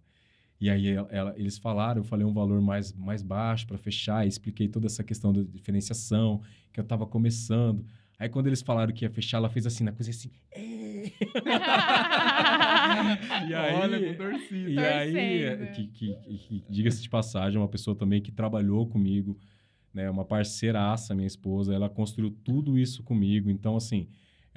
[0.60, 4.26] E aí ela- ela- eles falaram, eu falei um valor mais, mais baixo para fechar,
[4.26, 6.41] e expliquei toda essa questão da diferenciação,
[6.73, 7.86] que eu estava começando.
[8.17, 10.32] Aí quando eles falaram que ia fechar, ela fez assim, na coisa assim.
[10.52, 11.12] "É."
[13.50, 14.69] E aí- Olha, com torcida.
[14.69, 15.12] E aí,
[15.45, 15.71] Torcendo.
[15.73, 19.38] que, que, que- diga-se de passagem, é uma pessoa também que trabalhou comigo,
[19.93, 20.10] né?
[20.10, 23.50] Uma parceiraça, minha esposa, ela construiu tudo isso comigo.
[23.50, 24.08] Então, assim,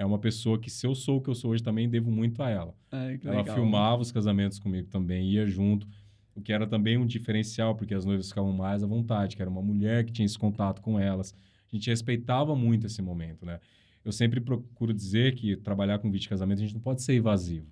[0.01, 2.43] é uma pessoa que, se eu sou o que eu sou hoje, também devo muito
[2.43, 2.75] a ela.
[2.91, 3.55] Ai, Ela legal.
[3.55, 5.87] filmava os casamentos comigo também, ia junto,
[6.35, 9.51] o que era também um diferencial, porque as noivas ficavam mais à vontade, que era
[9.51, 11.35] uma mulher que tinha esse contato com elas.
[11.71, 13.61] A gente respeitava muito esse momento, né?
[14.03, 17.13] Eu sempre procuro dizer que trabalhar com vídeo de casamento, a gente não pode ser
[17.13, 17.67] evasivo,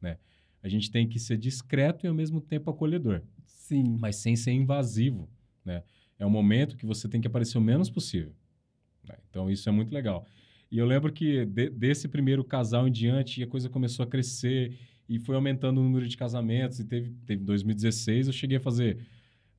[0.00, 0.18] né?
[0.62, 3.96] A gente tem que ser discreto e, ao mesmo tempo, acolhedor, Sim.
[3.98, 5.28] mas sem ser invasivo,
[5.64, 5.82] né?
[6.16, 8.32] É um momento que você tem que aparecer o menos possível.
[9.02, 9.16] né?
[9.28, 10.24] Então, isso é muito legal.
[10.72, 14.72] E eu lembro que de- desse primeiro casal em diante, a coisa começou a crescer
[15.06, 16.80] e foi aumentando o número de casamentos.
[16.80, 18.98] E teve, teve 2016, eu cheguei a fazer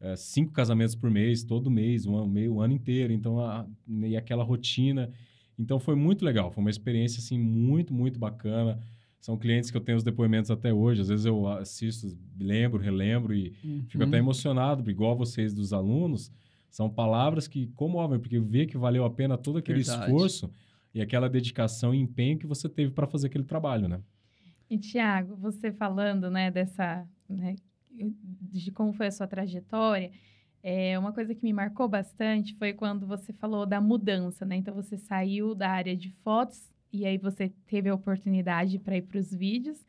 [0.02, 3.14] eh, cinco casamentos por mês, todo mês, um meio, um ano inteiro.
[3.14, 5.12] Então, a, e aquela rotina.
[5.58, 6.52] Então, foi muito legal.
[6.52, 8.80] Foi uma experiência, assim, muito, muito bacana.
[9.22, 11.00] são clientes que eu tenho os depoimentos até hoje.
[11.00, 12.08] Às vezes eu assisto,
[12.40, 13.86] lembro, relembro e Uhum.
[13.88, 16.30] fico até emocionado, igual vocês dos alunos.
[16.70, 20.06] São palavras que comovem, porque vê que valeu a pena todo aquele Verdade.
[20.12, 20.50] esforço
[20.94, 24.02] e aquela dedicação e empenho que você teve para fazer aquele trabalho, né?
[24.70, 27.56] E, Tiago, você falando, né, dessa, né,
[27.92, 30.12] de como foi a sua trajetória,
[30.62, 34.56] é, uma coisa que me marcou bastante foi quando você falou da mudança, né?
[34.56, 39.02] Então, você saiu da área de fotos e aí você teve a oportunidade para ir
[39.02, 39.86] para os vídeos.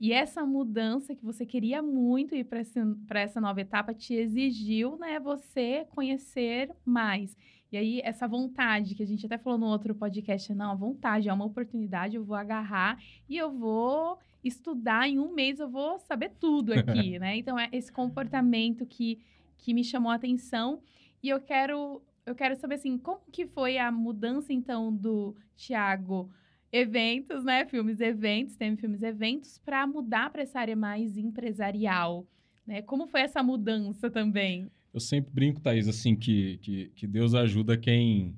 [0.00, 5.20] E essa mudança que você queria muito ir para essa nova etapa te exigiu, né,
[5.20, 7.36] você conhecer mais.
[7.70, 11.28] E aí, essa vontade, que a gente até falou no outro podcast, não, a vontade
[11.28, 15.98] é uma oportunidade, eu vou agarrar e eu vou estudar em um mês, eu vou
[15.98, 17.36] saber tudo aqui, né?
[17.36, 19.20] Então, é esse comportamento que,
[19.58, 20.80] que me chamou a atenção.
[21.22, 26.30] E eu quero, eu quero saber, assim, como que foi a mudança, então, do Tiago
[26.72, 27.66] eventos, né?
[27.66, 32.26] Filmes eventos, tem filmes eventos, para mudar para essa área mais empresarial,
[32.66, 32.80] né?
[32.82, 34.70] Como foi essa mudança também?
[34.98, 38.36] Eu sempre brinco, Thaís, assim, que, que, que Deus ajuda quem,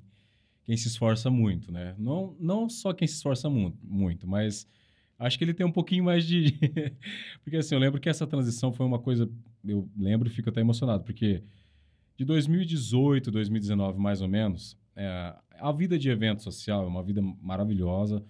[0.63, 1.95] quem se esforça muito, né?
[1.97, 4.67] Não, não só quem se esforça muito, muito, mas
[5.17, 6.53] acho que ele tem um pouquinho mais de...
[7.43, 9.27] porque, assim, eu lembro que essa transição foi uma coisa...
[9.65, 11.41] Eu lembro e fico até emocionado, porque
[12.15, 17.23] de 2018, 2019, mais ou menos, é, a vida de evento social é uma vida
[17.41, 18.23] maravilhosa,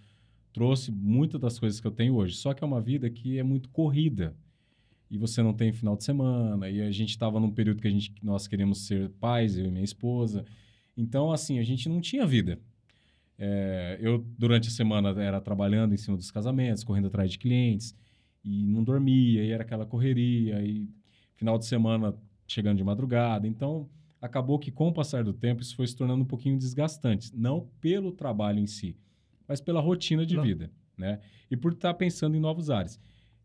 [0.53, 3.43] trouxe muitas das coisas que eu tenho hoje, só que é uma vida que é
[3.43, 4.33] muito corrida
[5.12, 7.91] e você não tem final de semana, e a gente estava num período que a
[7.91, 10.45] gente, nós queríamos ser pais, eu e minha esposa.
[10.95, 12.58] Então, assim, a gente não tinha vida.
[13.38, 17.93] É, eu, durante a semana, era trabalhando em cima dos casamentos, correndo atrás de clientes,
[18.43, 20.88] e não dormia, e era aquela correria, e
[21.36, 22.15] final de semana
[22.47, 23.45] chegando de madrugada.
[23.45, 23.89] Então,
[24.21, 27.36] acabou que, com o passar do tempo, isso foi se tornando um pouquinho desgastante.
[27.36, 28.95] Não pelo trabalho em si,
[29.45, 30.47] mas pela rotina de Claro.
[30.47, 31.19] vida, né?
[31.50, 32.97] E por estar pensando em novos ares.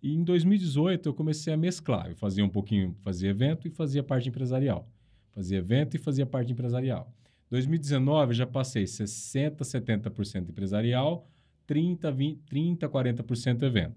[0.07, 2.09] E em 2018 eu comecei a mesclar.
[2.11, 4.89] Eu fazia um pouquinho, fazia evento e fazia parte empresarial.
[5.35, 7.13] Fazia evento e fazia parte empresarial.
[7.51, 11.29] 2019 eu já passei 60, 70% empresarial,
[11.67, 13.97] 30, 20, 30, 40% evento.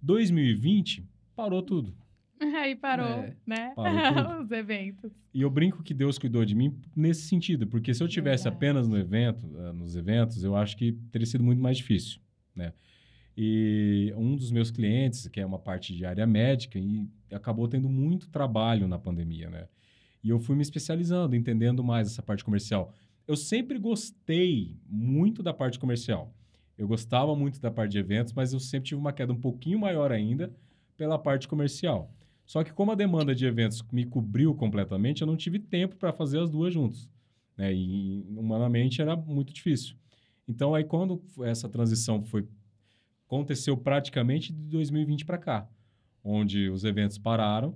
[0.00, 1.04] 2020
[1.34, 1.94] parou tudo.
[2.40, 3.72] Aí parou, É, né?
[3.76, 3.98] parou
[4.32, 4.44] tudo.
[4.44, 5.12] Os eventos.
[5.34, 8.56] E eu brinco que Deus cuidou de mim nesse sentido, porque se eu tivesse Verdade.
[8.56, 12.18] apenas no evento, eh, nos eventos, eu acho que teria sido muito mais difícil,
[12.54, 12.72] né?
[13.36, 17.88] E um dos meus clientes, que é uma parte de área médica, e acabou tendo
[17.88, 19.68] muito trabalho na pandemia, né?
[20.24, 22.92] E eu fui me especializando, entendendo mais essa parte comercial.
[23.28, 26.34] Eu sempre gostei muito da parte comercial.
[26.78, 29.78] Eu gostava muito da parte de eventos, mas eu sempre tive uma queda um pouquinho
[29.78, 30.52] maior ainda
[30.96, 32.12] pela parte comercial.
[32.44, 36.12] Só que como a demanda de eventos me cobriu completamente, eu não tive tempo para
[36.12, 37.10] fazer as duas juntas.
[37.56, 37.74] Né?
[37.74, 39.96] E humanamente era muito difícil.
[40.46, 42.46] Então aí quando essa transição foi
[43.26, 45.68] aconteceu praticamente de 2020 para cá,
[46.24, 47.74] onde os eventos pararam.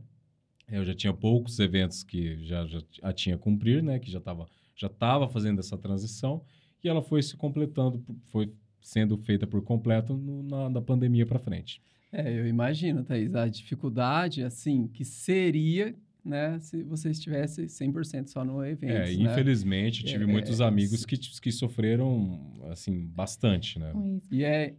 [0.68, 3.98] Eu já tinha poucos eventos que já, já a tinha a cumprir, né?
[3.98, 6.42] Que já estava já tava fazendo essa transição
[6.82, 11.38] e ela foi se completando, foi sendo feita por completo no, na, da pandemia para
[11.38, 11.82] frente.
[12.10, 18.42] É, eu imagino, Thaís, a dificuldade, assim, que seria, né, se você estivesse 100% só
[18.44, 19.30] no evento, É, né?
[19.32, 23.92] infelizmente, tive É, muitos é, amigos se- que, que sofreram, assim, bastante, né?
[24.30, 24.74] E é,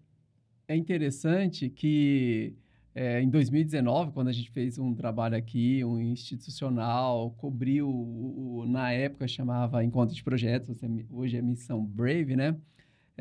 [0.67, 2.55] é interessante que
[2.93, 8.65] é, em 2019, quando a gente fez um trabalho aqui, um institucional, cobriu, o, o-
[8.67, 10.77] na época chamava Encontro de Projetos,
[11.09, 12.55] hoje é Missão Brave, né?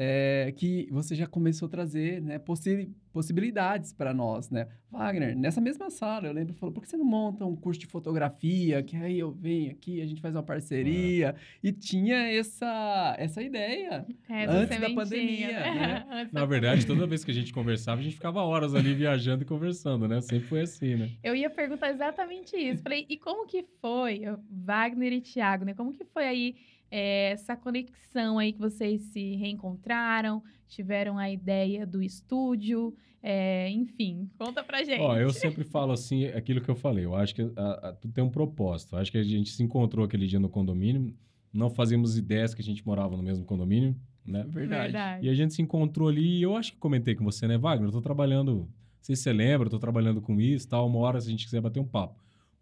[0.02, 4.66] É, que você já começou a trazer né, possi- possibilidades para nós, né?
[4.90, 7.86] Wagner, nessa mesma sala, eu lembro, falou, por que você não monta um curso de
[7.86, 13.42] fotografia, que aí eu venho aqui, a gente faz uma parceria, e tinha essa, essa
[13.42, 14.06] ideia.
[14.26, 16.06] É, Antes da sementinha, pandemia, né?
[16.10, 18.94] Antes Na da verdade, toda vez que a gente conversava, a gente ficava horas ali
[18.94, 20.22] viajando e conversando, né?
[20.22, 21.10] Sempre foi assim, né?
[21.22, 22.82] Eu ia perguntar exatamente isso.
[22.82, 25.74] Falei, e como que foi, Wagner e Thiago, né?
[25.74, 26.54] Como que foi aí
[26.90, 34.30] é, essa conexão aí que vocês se reencontraram, tiveram a ideia do estúdio, é, enfim,
[34.38, 35.00] conta pra gente.
[35.00, 37.04] Ó, eu sempre falo assim, aquilo que eu falei.
[37.04, 38.96] Eu acho que a, a, tudo tem um propósito.
[38.96, 41.14] Eu acho que a gente se encontrou aquele dia no condomínio,
[41.52, 44.44] não fazíamos ideias que a gente morava no mesmo condomínio, né?
[44.48, 45.26] Verdade.
[45.26, 47.88] E a gente se encontrou ali e eu acho que comentei com você, né, Wagner?
[47.88, 48.68] Eu tô trabalhando, não
[49.02, 51.44] sei se você lembra, eu tô trabalhando com isso, tal, uma hora se a gente
[51.44, 52.18] quiser bater um papo.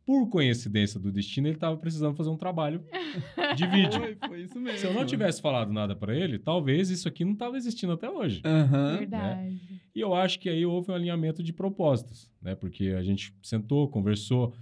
[0.09, 2.83] Por coincidência do destino, ele tava precisando fazer um trabalho
[3.55, 4.01] de vídeo.
[4.01, 4.79] Foi, foi isso mesmo.
[4.79, 8.09] Se eu não tivesse falado nada para ele, talvez isso aqui não tava existindo até
[8.09, 8.41] hoje.
[8.43, 8.97] Aham.
[9.01, 9.61] Verdade.
[9.95, 12.55] E eu acho que aí houve um alinhamento de propósitos, né?
[12.55, 14.55] Porque a gente sentou, conversou,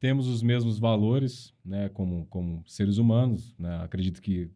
[0.00, 1.90] temos os mesmos valores, né?
[1.90, 3.78] Como, como seres humanos, né?
[3.84, 4.48] Acredito que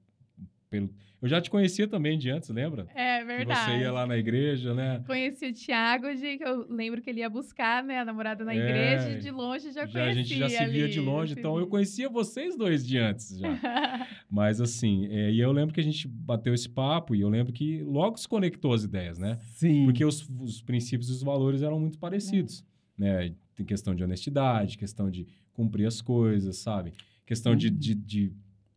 [0.70, 0.88] pelo...
[1.26, 2.86] Eu já te conhecia também de antes, lembra?
[2.94, 3.72] É Que verdade.
[3.72, 5.02] você ia lá na igreja, né?
[5.06, 8.54] Conheci o Thiago, de, que eu lembro que ele ia buscar né, a namorada na
[8.54, 8.58] É.
[8.58, 10.10] igreja e de longe já, Já, conhecia.
[10.10, 13.36] a gente já se via ali, de longe, então eu conhecia vocês dois de antes
[13.38, 13.48] já.
[14.30, 17.52] Mas assim, é, e eu lembro que a gente bateu esse papo e eu lembro
[17.52, 19.36] que logo se conectou as ideias, né?
[19.56, 19.84] Sim.
[19.84, 22.64] Porque os, os princípios e os valores eram muito parecidos,
[22.96, 23.32] né?
[23.56, 26.92] Tem questão de honestidade, questão de cumprir as coisas, sabe?
[27.26, 27.74] Questão de, Uhum.
[27.76, 28.32] de, de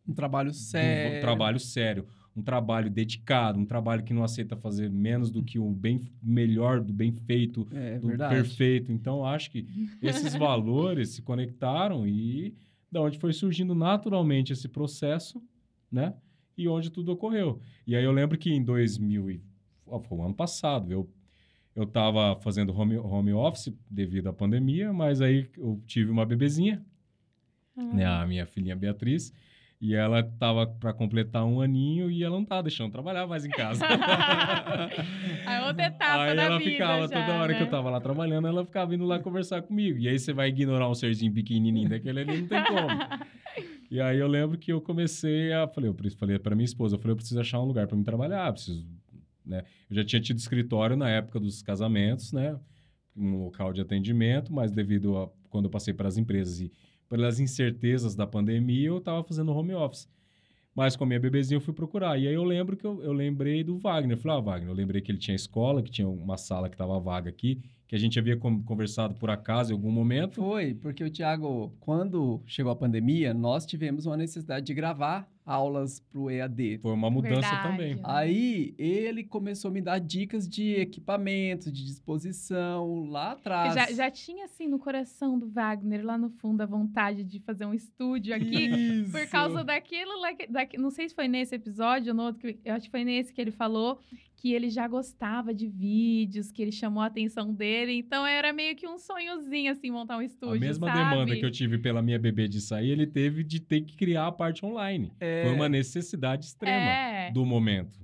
[0.08, 1.22] um trabalho sério.
[1.22, 5.70] trabalho sério, um trabalho dedicado, um trabalho que não aceita fazer menos do que o
[5.72, 8.36] bem melhor do bem feito, É do verdade.
[8.36, 8.92] perfeito.
[8.92, 9.68] Então, acho que
[10.02, 12.54] esses valores se conectaram e
[12.92, 15.42] da onde foi surgindo naturalmente esse processo,
[15.92, 16.14] né?
[16.58, 17.60] E onde tudo ocorreu.
[17.86, 19.42] E aí eu lembro que em 2000 e
[20.04, 21.10] foi o ano passado, eu
[21.76, 26.84] eu estava fazendo home, home office devido à pandemia, mas aí eu tive uma bebezinha,
[27.94, 28.22] né, Ah.
[28.24, 29.32] a minha filhinha Beatriz,
[29.82, 33.50] e ela estava para completar um aninho e ela não estava deixando trabalhar mais em
[33.50, 33.86] casa.
[35.46, 37.72] A outra etapa aí da ela vida ficava, já, toda hora que eu né?
[37.72, 39.98] tava lá trabalhando, ela ficava vindo lá conversar comigo.
[39.98, 42.88] E aí você vai ignorar um serzinho pequenininho daquele ali, não tem como.
[43.90, 45.66] E aí eu lembro que eu comecei a...
[45.68, 48.04] Falei, eu falei para minha esposa, eu falei, eu preciso achar um lugar para me
[48.04, 48.86] trabalhar, preciso...
[49.46, 49.64] Né?
[49.90, 52.60] Eu já tinha tido escritório na época dos casamentos, né?
[53.16, 55.30] Um local de atendimento, mas devido a...
[55.50, 56.72] Quando eu passei para as empresas e
[57.10, 60.08] pelas incertezas da pandemia, eu estava fazendo home office.
[60.76, 62.18] Mas com a minha bebezinha eu fui procurar.
[62.18, 64.16] E aí eu lembro que eu, eu lembrei do Wagner.
[64.16, 66.76] Eu falei, ah, Wagner, eu lembrei que ele tinha escola, que tinha uma sala que
[66.76, 70.36] estava vaga aqui, que a gente havia con- conversado por acaso em algum momento.
[70.36, 76.00] Foi, porque o Thiago, quando chegou a pandemia, nós tivemos uma necessidade de gravar aulas
[76.00, 76.78] para o EAD.
[76.84, 77.68] Foi uma mudança Verdade.
[77.68, 78.00] também.
[78.04, 83.74] Aí ele começou a me dar dicas de equipamento, de disposição lá atrás.
[83.74, 87.66] Já, já tinha, assim, no coração do Wagner, lá no fundo, a vontade de fazer
[87.66, 88.66] um estúdio aqui.
[88.68, 89.12] Isso.
[89.12, 92.54] Por causa daquilo, lá que- daqui- não sei se foi nesse episódio ou no outro,
[92.64, 94.00] eu acho que foi nesse que ele falou
[94.40, 97.92] que ele já gostava de vídeos, que ele chamou a atenção dele.
[97.94, 100.56] Então era meio que um sonhozinho, assim, montar um estúdio.
[100.56, 101.10] A mesma sabe?
[101.10, 104.28] demanda que eu tive pela minha bebê de sair, ele teve de ter que criar
[104.28, 105.12] a parte online.
[105.20, 107.32] É, Foi uma necessidade extrema É.
[107.32, 108.00] do momento.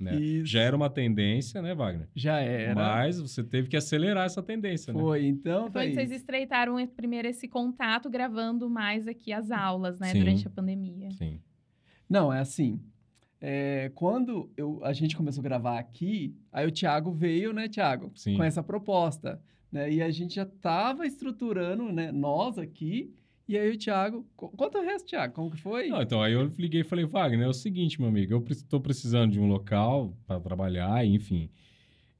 [0.00, 0.16] Né?
[0.16, 0.46] Isso.
[0.46, 2.08] Já era uma tendência, né, Wagner?
[2.14, 2.74] Já era.
[2.74, 4.98] Mas você teve que acelerar essa tendência, né?
[5.00, 10.08] Foi, então, Foi vocês estreitaram primeiro esse contato, gravando mais aqui as aulas, né?
[10.08, 10.18] Sim.
[10.20, 11.10] Durante a pandemia.
[11.12, 11.40] Sim.
[12.08, 12.80] Não, é assim.
[13.40, 18.10] É, quando eu, a gente começou a gravar aqui, aí o Thiago veio, né, Thiago?
[18.14, 18.36] Sim.
[18.36, 19.40] Com essa proposta.
[19.70, 19.92] Né?
[19.92, 23.12] E a gente já estava estruturando, né, nós aqui.
[23.46, 24.26] E aí o Thiago.
[24.36, 25.34] co- Conta o resto, Thiago.
[25.34, 25.88] Como que foi?
[25.88, 28.80] Não, então, aí eu liguei e falei, Wagner, é o seguinte, meu amigo, eu estou
[28.80, 31.48] precisando de um local para trabalhar, enfim.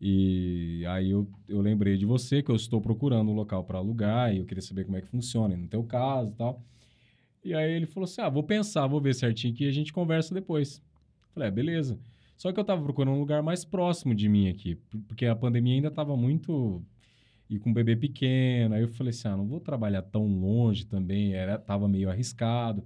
[0.00, 4.32] E aí eu, eu lembrei de você, que eu estou procurando um local para alugar,
[4.32, 6.62] e eu queria saber como é que funciona, no teu caso e tal.
[7.44, 9.92] E aí ele falou assim, ah, vou pensar, vou ver certinho aqui e a gente
[9.92, 10.82] conversa depois.
[11.38, 11.98] Falei, é, beleza.
[12.36, 15.34] Só que eu estava procurando um lugar mais próximo de mim aqui, por- porque a
[15.36, 16.82] pandemia ainda estava muito...
[17.50, 20.84] E com um bebê pequeno, aí eu falei assim, ah, não vou trabalhar tão longe
[20.84, 22.84] também, era, tava meio arriscado.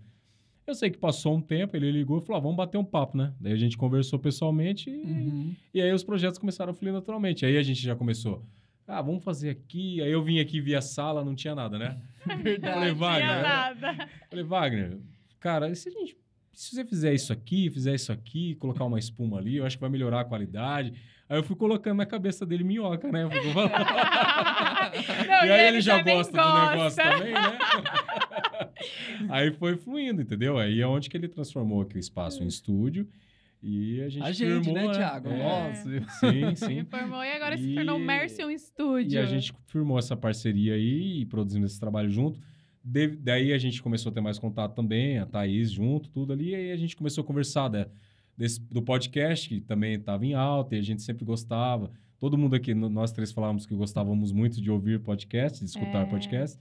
[0.65, 3.17] Eu sei que passou um tempo, ele ligou e falou: ah, vamos bater um papo,
[3.19, 3.35] né?
[3.41, 5.57] Daí a gente conversou pessoalmente e, Uhum.
[5.75, 7.45] e aí os projetos começaram a fluir naturalmente.
[7.45, 8.45] Aí a gente já começou.
[8.87, 10.01] Ah, vamos fazer aqui.
[10.01, 12.01] Aí eu vim aqui via sala, não tinha nada, né?
[12.41, 12.95] Verdade.
[12.95, 14.09] Falei, Não tinha nada.
[14.31, 14.99] Falei, Wagner,
[15.41, 16.17] cara, e se a gente.
[16.53, 19.81] Se você fizer isso aqui, fizer isso aqui, colocar uma espuma ali, eu acho que
[19.81, 20.93] vai melhorar a qualidade.
[21.29, 23.25] Aí eu fui colocando na cabeça dele minhoca, né?
[25.27, 27.59] Não, e aí ele, já também gosta, do negócio também, né?
[29.31, 30.59] aí foi fluindo, entendeu?
[30.59, 33.09] Aí é onde que ele transformou aqui o espaço em estúdio
[33.63, 35.29] e a gente A gente, firmou, né, Thiago?
[35.29, 35.89] É, Nossa.
[36.21, 36.79] Sim, sim.
[36.81, 39.15] Informou e agora se E- tornou Mercium Studio.
[39.15, 42.41] E a gente firmou essa parceria aí e produzimos esse trabalho junto.
[42.85, 46.51] De- daí a gente começou a ter mais contato também, a Thaís junto, tudo ali.
[46.51, 47.87] E aí a gente começou a conversar né,
[48.37, 51.91] desse- do podcast, que também estava em alta e a gente sempre gostava.
[52.19, 56.07] Todo mundo aqui, no- nós três falávamos que gostávamos muito de ouvir podcast, de escutar
[56.07, 56.11] É.
[56.11, 56.59] podcast.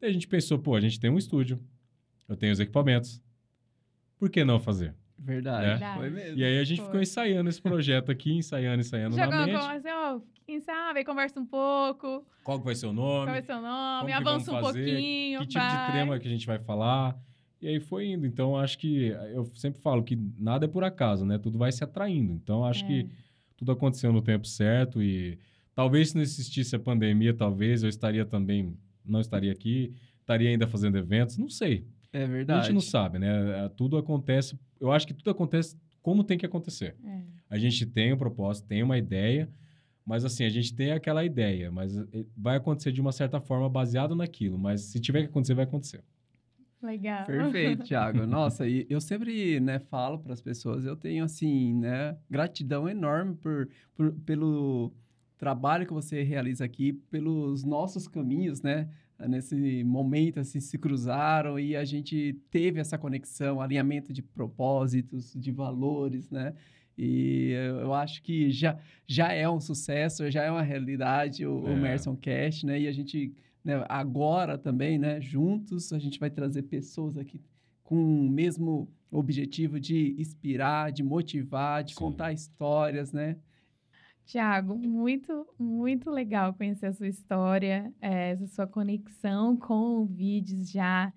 [0.00, 1.58] Daí a gente pensou, pô, a gente tem um estúdio,
[2.28, 3.20] eu tenho os equipamentos.
[4.18, 4.94] Por que não fazer?
[5.18, 5.66] Verdade.
[5.66, 5.98] Verdade.
[5.98, 6.38] Foi mesmo.
[6.38, 6.86] E aí a gente Foi.
[6.86, 9.58] ficou ensaiando esse projeto aqui, ensaiando, ensaiando na Jogando mente.
[9.58, 13.30] com assim, ó, quem sabe, conversa um pouco, Qual que vai ser o qual nome?
[13.32, 15.92] vai ser o nome, avança um fazer, pouquinho, que tipo de vai.
[15.92, 17.16] tema que a gente vai falar.
[17.62, 18.26] E aí foi indo.
[18.26, 21.38] Então, acho que eu sempre falo que nada é por acaso, né?
[21.38, 22.32] Tudo vai se atraindo.
[22.32, 22.86] Então, acho É.
[22.86, 23.08] que
[23.56, 25.38] tudo aconteceu no tempo certo e
[25.74, 30.66] talvez se não existisse a pandemia, talvez eu estaria também, não estaria aqui, estaria ainda
[30.66, 31.86] fazendo eventos, não sei.
[32.14, 32.66] É A verdade.
[32.66, 33.68] gente não sabe, né?
[33.76, 36.94] Tudo acontece, eu acho que tudo acontece como tem que acontecer.
[37.04, 37.22] É.
[37.50, 39.50] A gente tem um propósito, tem uma ideia,
[40.06, 43.68] mas assim, a gente tem aquela ideia, mas eh, vai acontecer de uma certa forma
[43.68, 46.04] baseado naquilo, mas se tiver que acontecer, vai acontecer.
[46.80, 47.24] Legal.
[47.24, 48.26] Perfeito, Thiago.
[48.26, 53.34] Nossa, e eu sempre, né, falo para as pessoas, eu tenho assim, né, gratidão enorme
[53.36, 54.92] por, por, pelo
[55.38, 58.88] trabalho que você realiza aqui, pelos nossos caminhos, né?
[59.18, 65.52] Nesse momento, assim, se cruzaram e a gente teve essa conexão, alinhamento de propósitos, de
[65.52, 66.54] valores, né?
[66.96, 67.50] E
[67.80, 71.72] eu acho que já, já é um sucesso, já é uma realidade o, é.
[71.72, 72.80] o Merson Cash, né?
[72.80, 73.32] E a gente,
[73.64, 77.40] né, agora também, né, juntos, a gente vai trazer pessoas aqui
[77.82, 81.98] com o mesmo objetivo de inspirar, de motivar, de Sim.
[81.98, 83.36] contar histórias, né?
[84.26, 91.12] Tiago, muito, muito legal conhecer a sua história, é, essa sua conexão com vídeos já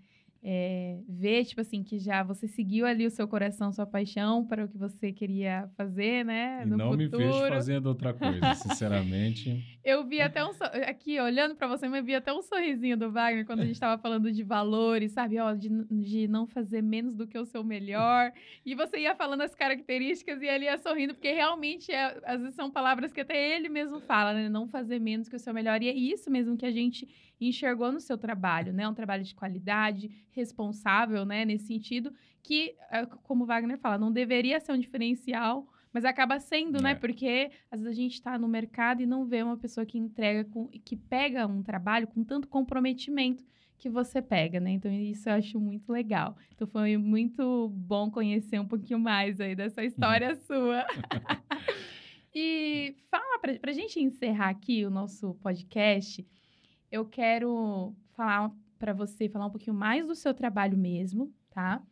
[0.49, 4.63] é, ver, tipo assim, que já você seguiu ali o seu coração, sua paixão para
[4.63, 6.63] o que você queria fazer, né?
[6.63, 6.97] E não futuro.
[6.97, 9.61] me vejo fazendo outra coisa, sinceramente.
[9.83, 10.51] eu vi até um.
[10.87, 14.01] Aqui, olhando para você, eu vi até um sorrisinho do Wagner quando a gente estava
[14.01, 15.37] falando de valores, sabe?
[15.37, 18.31] Ó, de, de não fazer menos do que o seu melhor.
[18.65, 22.55] E você ia falando as características e ele ia sorrindo, porque realmente é, às vezes
[22.55, 24.47] são palavras que até ele mesmo fala, né?
[24.47, 25.83] Não fazer menos que o seu melhor.
[25.83, 27.05] E é isso mesmo que a gente
[27.39, 28.87] enxergou no seu trabalho, né?
[28.87, 31.45] Um trabalho de qualidade, responsável, né?
[31.45, 36.39] Nesse sentido, que, eh, como o Wagner fala, não deveria ser um diferencial, mas acaba
[36.39, 36.91] sendo, né?
[36.91, 36.93] é.
[36.93, 36.95] né?
[36.95, 40.45] Porque às vezes a gente está no mercado e não vê uma pessoa que entrega,
[40.45, 43.43] com, que pega um trabalho com tanto comprometimento
[43.77, 44.71] que você pega, né?
[44.71, 46.35] Então isso eu acho muito legal.
[46.55, 50.85] Então foi muito bom conhecer um pouquinho mais aí dessa história sua.
[52.33, 56.25] e fala para a gente encerrar aqui o nosso podcast
[56.91, 61.83] eu quero falar para você, falar um pouquinho mais do seu trabalho mesmo, tá?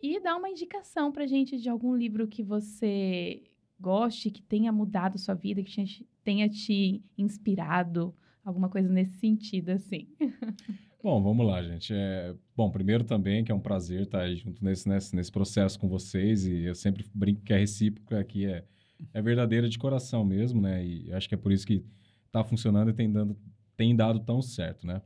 [0.00, 3.44] E dar uma indicação pra gente de algum livro que você
[3.78, 10.08] goste, que tenha mudado sua vida, que tenha te inspirado, alguma coisa nesse sentido, assim.
[11.02, 11.92] Bom, vamos lá, gente.
[11.92, 15.88] É, bom, primeiro também que é um prazer estar junto nesse, nesse, nesse processo com
[15.88, 18.64] vocês e eu sempre brinco que a recíproca aqui é,
[19.12, 20.86] é verdadeira de coração mesmo, né?
[20.86, 21.84] E acho que é por isso que
[22.24, 23.36] está funcionando e tem dando,
[23.82, 25.02] tem dado tão certo, né?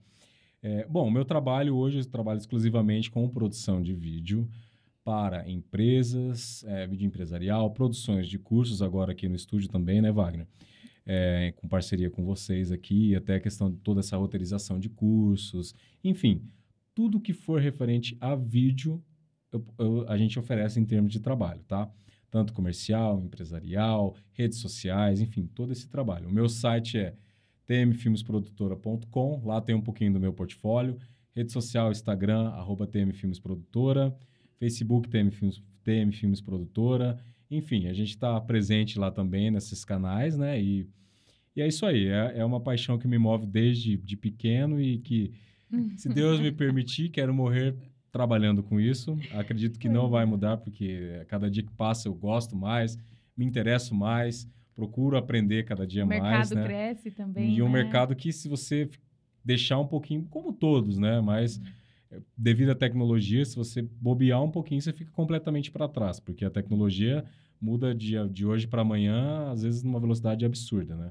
[0.63, 4.47] É, bom, meu trabalho hoje, eu trabalho exclusivamente com produção de vídeo
[5.03, 10.47] para empresas, é, vídeo empresarial, produções de cursos agora aqui no estúdio também, né, Wagner?
[11.07, 15.75] É, com parceria com vocês aqui, até a questão de toda essa roteirização de cursos,
[16.05, 16.43] enfim,
[16.95, 19.03] tudo que for referente a vídeo,
[19.51, 21.91] eu, eu, a gente oferece em termos de trabalho, tá?
[22.31, 26.29] Tanto comercial, empresarial, redes sociais, enfim, todo esse trabalho.
[26.29, 27.15] O meu site é
[27.67, 29.43] tmfilmesprodutora.com.
[29.45, 30.97] Lá tem um pouquinho do meu portfólio.
[31.35, 34.17] Rede social, Instagram, arroba tmfilmesprodutora.
[34.59, 35.09] Facebook,
[35.85, 37.19] tmfilmesprodutora.
[37.51, 40.61] Enfim, a gente está presente lá também nesses canais, né?
[40.61, 40.89] E,
[41.55, 42.07] e é isso aí.
[42.07, 45.33] É, é uma paixão que me move desde de pequeno e que,
[45.97, 47.77] se Deus me permitir, quero morrer
[48.11, 49.19] trabalhando com isso.
[49.33, 52.99] Acredito que não vai mudar, porque cada dia que passa eu gosto mais,
[53.37, 56.21] me interesso mais procuro aprender cada dia mais.
[56.21, 56.65] O mercado né?
[56.65, 57.55] cresce também.
[57.55, 57.63] E né?
[57.65, 58.89] um mercado que, se você
[59.43, 61.21] deixar um pouquinho, como todos, né?
[61.21, 62.21] Mas uhum.
[62.37, 66.51] devido à tecnologia, se você bobear um pouquinho, você fica completamente para trás, porque a
[66.51, 67.25] tecnologia
[67.61, 71.11] muda de, de hoje para amanhã, às vezes numa velocidade absurda, né?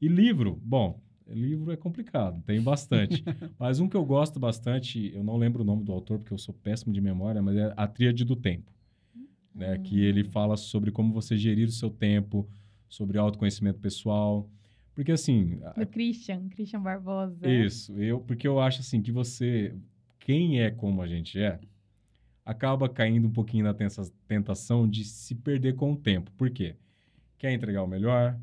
[0.00, 3.24] E livro, bom, livro é complicado, tem bastante.
[3.58, 6.38] mas um que eu gosto bastante, eu não lembro o nome do autor porque eu
[6.38, 8.70] sou péssimo de memória, mas é A Tríade do Tempo.
[9.54, 10.30] Né, que ele hum.
[10.30, 12.48] fala sobre como você gerir o seu tempo,
[12.92, 14.48] sobre autoconhecimento pessoal.
[14.94, 15.60] Porque assim.
[15.76, 17.48] Do Christian, Christian Barbosa.
[17.48, 19.74] Isso, eu, porque eu acho assim que você,
[20.20, 21.58] quem é como a gente é,
[22.44, 23.74] acaba caindo um pouquinho na
[24.28, 26.30] tentação de se perder com o tempo.
[26.32, 26.76] Por quê?
[27.38, 28.38] Quer entregar o melhor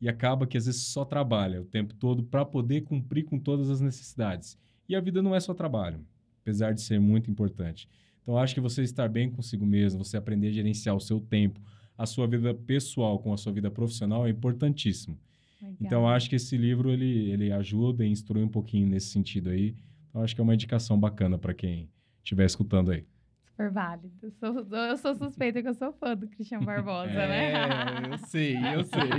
[0.00, 3.68] e acaba que às vezes só trabalha o tempo todo para poder cumprir com todas
[3.70, 4.56] as necessidades.
[4.88, 6.06] E a vida não é só trabalho,
[6.42, 7.88] apesar de ser muito importante.
[8.22, 11.60] Então, acho que você estar bem consigo mesmo, você aprender a gerenciar o seu tempo,
[12.00, 15.18] a sua vida pessoal com a sua vida profissional é importantíssimo.
[15.60, 15.76] Legal.
[15.78, 19.76] Então, acho que esse livro ele, ele ajuda e instrui um pouquinho nesse sentido aí.
[20.08, 21.90] Então, acho que é uma indicação bacana para quem
[22.24, 23.04] estiver escutando aí.
[23.50, 24.10] Super válido.
[24.22, 28.14] Eu sou, eu sou suspeita que eu sou fã do Cristian Barbosa, é, né?
[28.14, 29.10] eu sei, eu sei.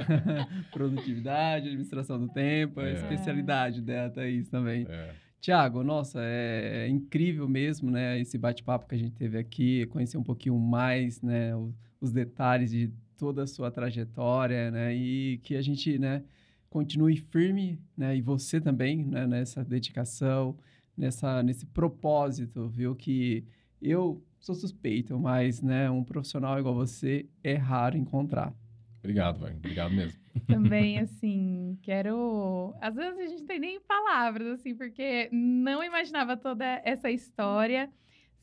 [0.72, 2.92] Produtividade, administração do tempo, é.
[2.92, 4.86] a especialidade dela, Thaís, também.
[4.88, 5.14] É.
[5.38, 8.18] Tiago, nossa, é, é, incrível mesmo, né?
[8.18, 11.54] Esse bate-papo que a gente teve aqui, conhecer um pouquinho mais, né?
[11.54, 14.92] O, os detalhes de toda a sua trajetória, né?
[14.94, 16.24] E que a gente, né,
[16.68, 18.16] continue firme, né?
[18.16, 20.58] E você também, né, nessa dedicação,
[20.96, 23.44] nessa nesse propósito, viu que
[23.80, 28.52] eu sou suspeito, mas, né, um profissional igual você é raro encontrar.
[28.98, 29.52] Obrigado, vai.
[29.52, 30.20] Obrigado mesmo.
[30.46, 32.74] Também, assim, quero.
[32.80, 37.90] Às vezes a gente tem nem palavras, assim, porque não imaginava toda essa história.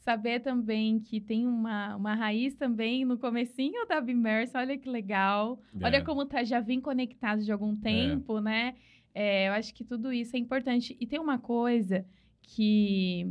[0.09, 5.61] Saber também que tem uma, uma raiz também no comecinho da Bimerse, olha que legal.
[5.83, 6.01] Olha É.
[6.01, 8.73] como tá, já vem conectado de algum tempo, né?
[9.13, 10.97] É, eu acho que tudo isso é importante.
[10.99, 12.03] E tem uma coisa
[12.41, 13.27] que,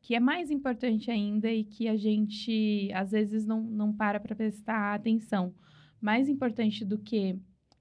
[0.00, 4.36] que é mais importante ainda e que a gente, às vezes, não, não para para
[4.36, 5.52] prestar atenção.
[6.00, 7.36] Mais importante do que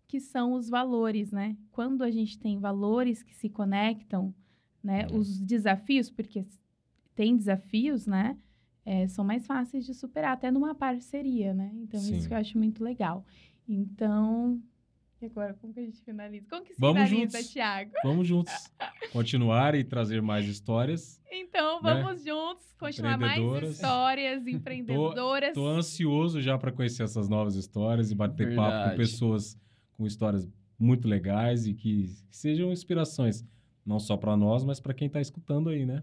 [0.08, 1.56] que são os valores, né?
[1.72, 4.34] Quando a gente tem valores que se conectam,
[4.84, 5.06] né?
[5.12, 5.20] Uhum.
[5.20, 6.44] Os desafios, porque
[7.22, 8.36] tem desafios, né?
[8.86, 11.72] é, são mais fáceis de superar, até numa parceria, né?
[11.76, 12.18] Então, Sim.
[12.18, 13.26] isso que eu acho muito legal.
[13.68, 14.60] Então,
[15.22, 16.48] e agora, como que a gente finaliza?
[16.50, 17.52] Como que se Vamos finaliza, juntos.
[17.52, 17.92] Tiago?
[18.04, 18.54] Vamos juntos
[19.14, 21.22] continuar e trazer mais histórias.
[21.32, 21.94] Então, Né?
[21.94, 25.54] vamos juntos continuar mais histórias empreendedoras.
[25.54, 28.98] Tô ansioso já para conhecer essas novas histórias e bater papo com Verdade.
[28.98, 29.60] pessoas
[29.96, 30.50] com histórias
[30.80, 33.46] muito legais e que, que sejam inspirações,
[33.86, 36.02] não só para nós, mas para quem está escutando aí, né?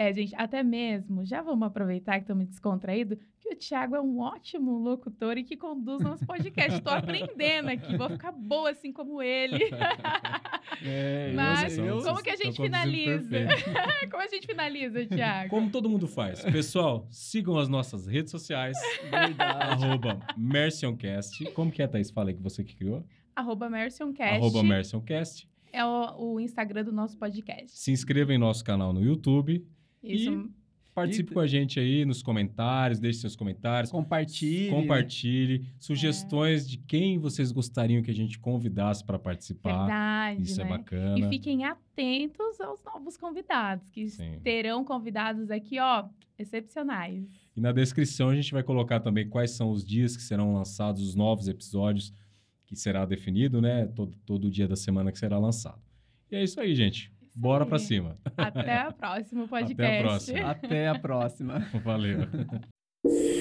[0.00, 4.18] É, gente, até mesmo, já vamos aproveitar que estamos descontraídos, que o Thiago é um
[4.18, 6.78] ótimo locutor e que conduz nosso podcast.
[6.78, 9.68] Estou aprendendo aqui, vou ficar boa assim como ele.
[10.82, 13.28] É, Mas eu, como que a gente finaliza?
[14.10, 15.50] como a gente finaliza, Thiago?
[15.50, 16.42] Como todo mundo faz.
[16.44, 18.78] Pessoal, sigam as nossas redes sociais,
[19.38, 21.44] arroba Mercioncast.
[21.52, 22.10] Como que é, Thaís?
[22.10, 23.04] Fala aí que você que criou.
[23.34, 25.48] Arroba Mercioncast Arroba Mercioncast.
[25.72, 27.76] é o, o Instagram do nosso podcast.
[27.76, 29.66] Se inscreva em nosso canal no YouTube.
[30.02, 30.50] Isso.
[30.92, 33.92] Participe E- com a gente aí nos comentários, deixe seus comentários.
[33.92, 34.70] Compartilhe.
[34.70, 35.72] Compartilhe É.
[35.78, 39.78] sugestões de quem vocês gostariam que a gente convidasse para participar.
[39.86, 40.64] Verdade, Isso né?
[40.66, 41.18] é bacana.
[41.26, 44.40] E fiquem atentos aos novos convidados, que Sim.
[44.42, 47.24] terão convidados aqui, ó, excepcionais.
[47.56, 51.02] E na descrição a gente vai colocar também quais são os dias que serão lançados
[51.02, 52.12] os novos episódios,
[52.66, 53.86] que será definido, né?
[53.86, 55.80] Todo, todo dia da semana que será lançado.
[56.30, 57.12] E é isso aí, gente.
[57.30, 58.16] Isso Bora pra cima.
[58.36, 59.82] Até o próximo podcast.
[59.82, 60.50] Até a próxima.
[60.50, 61.58] Até a próxima.
[61.84, 62.18] Valeu.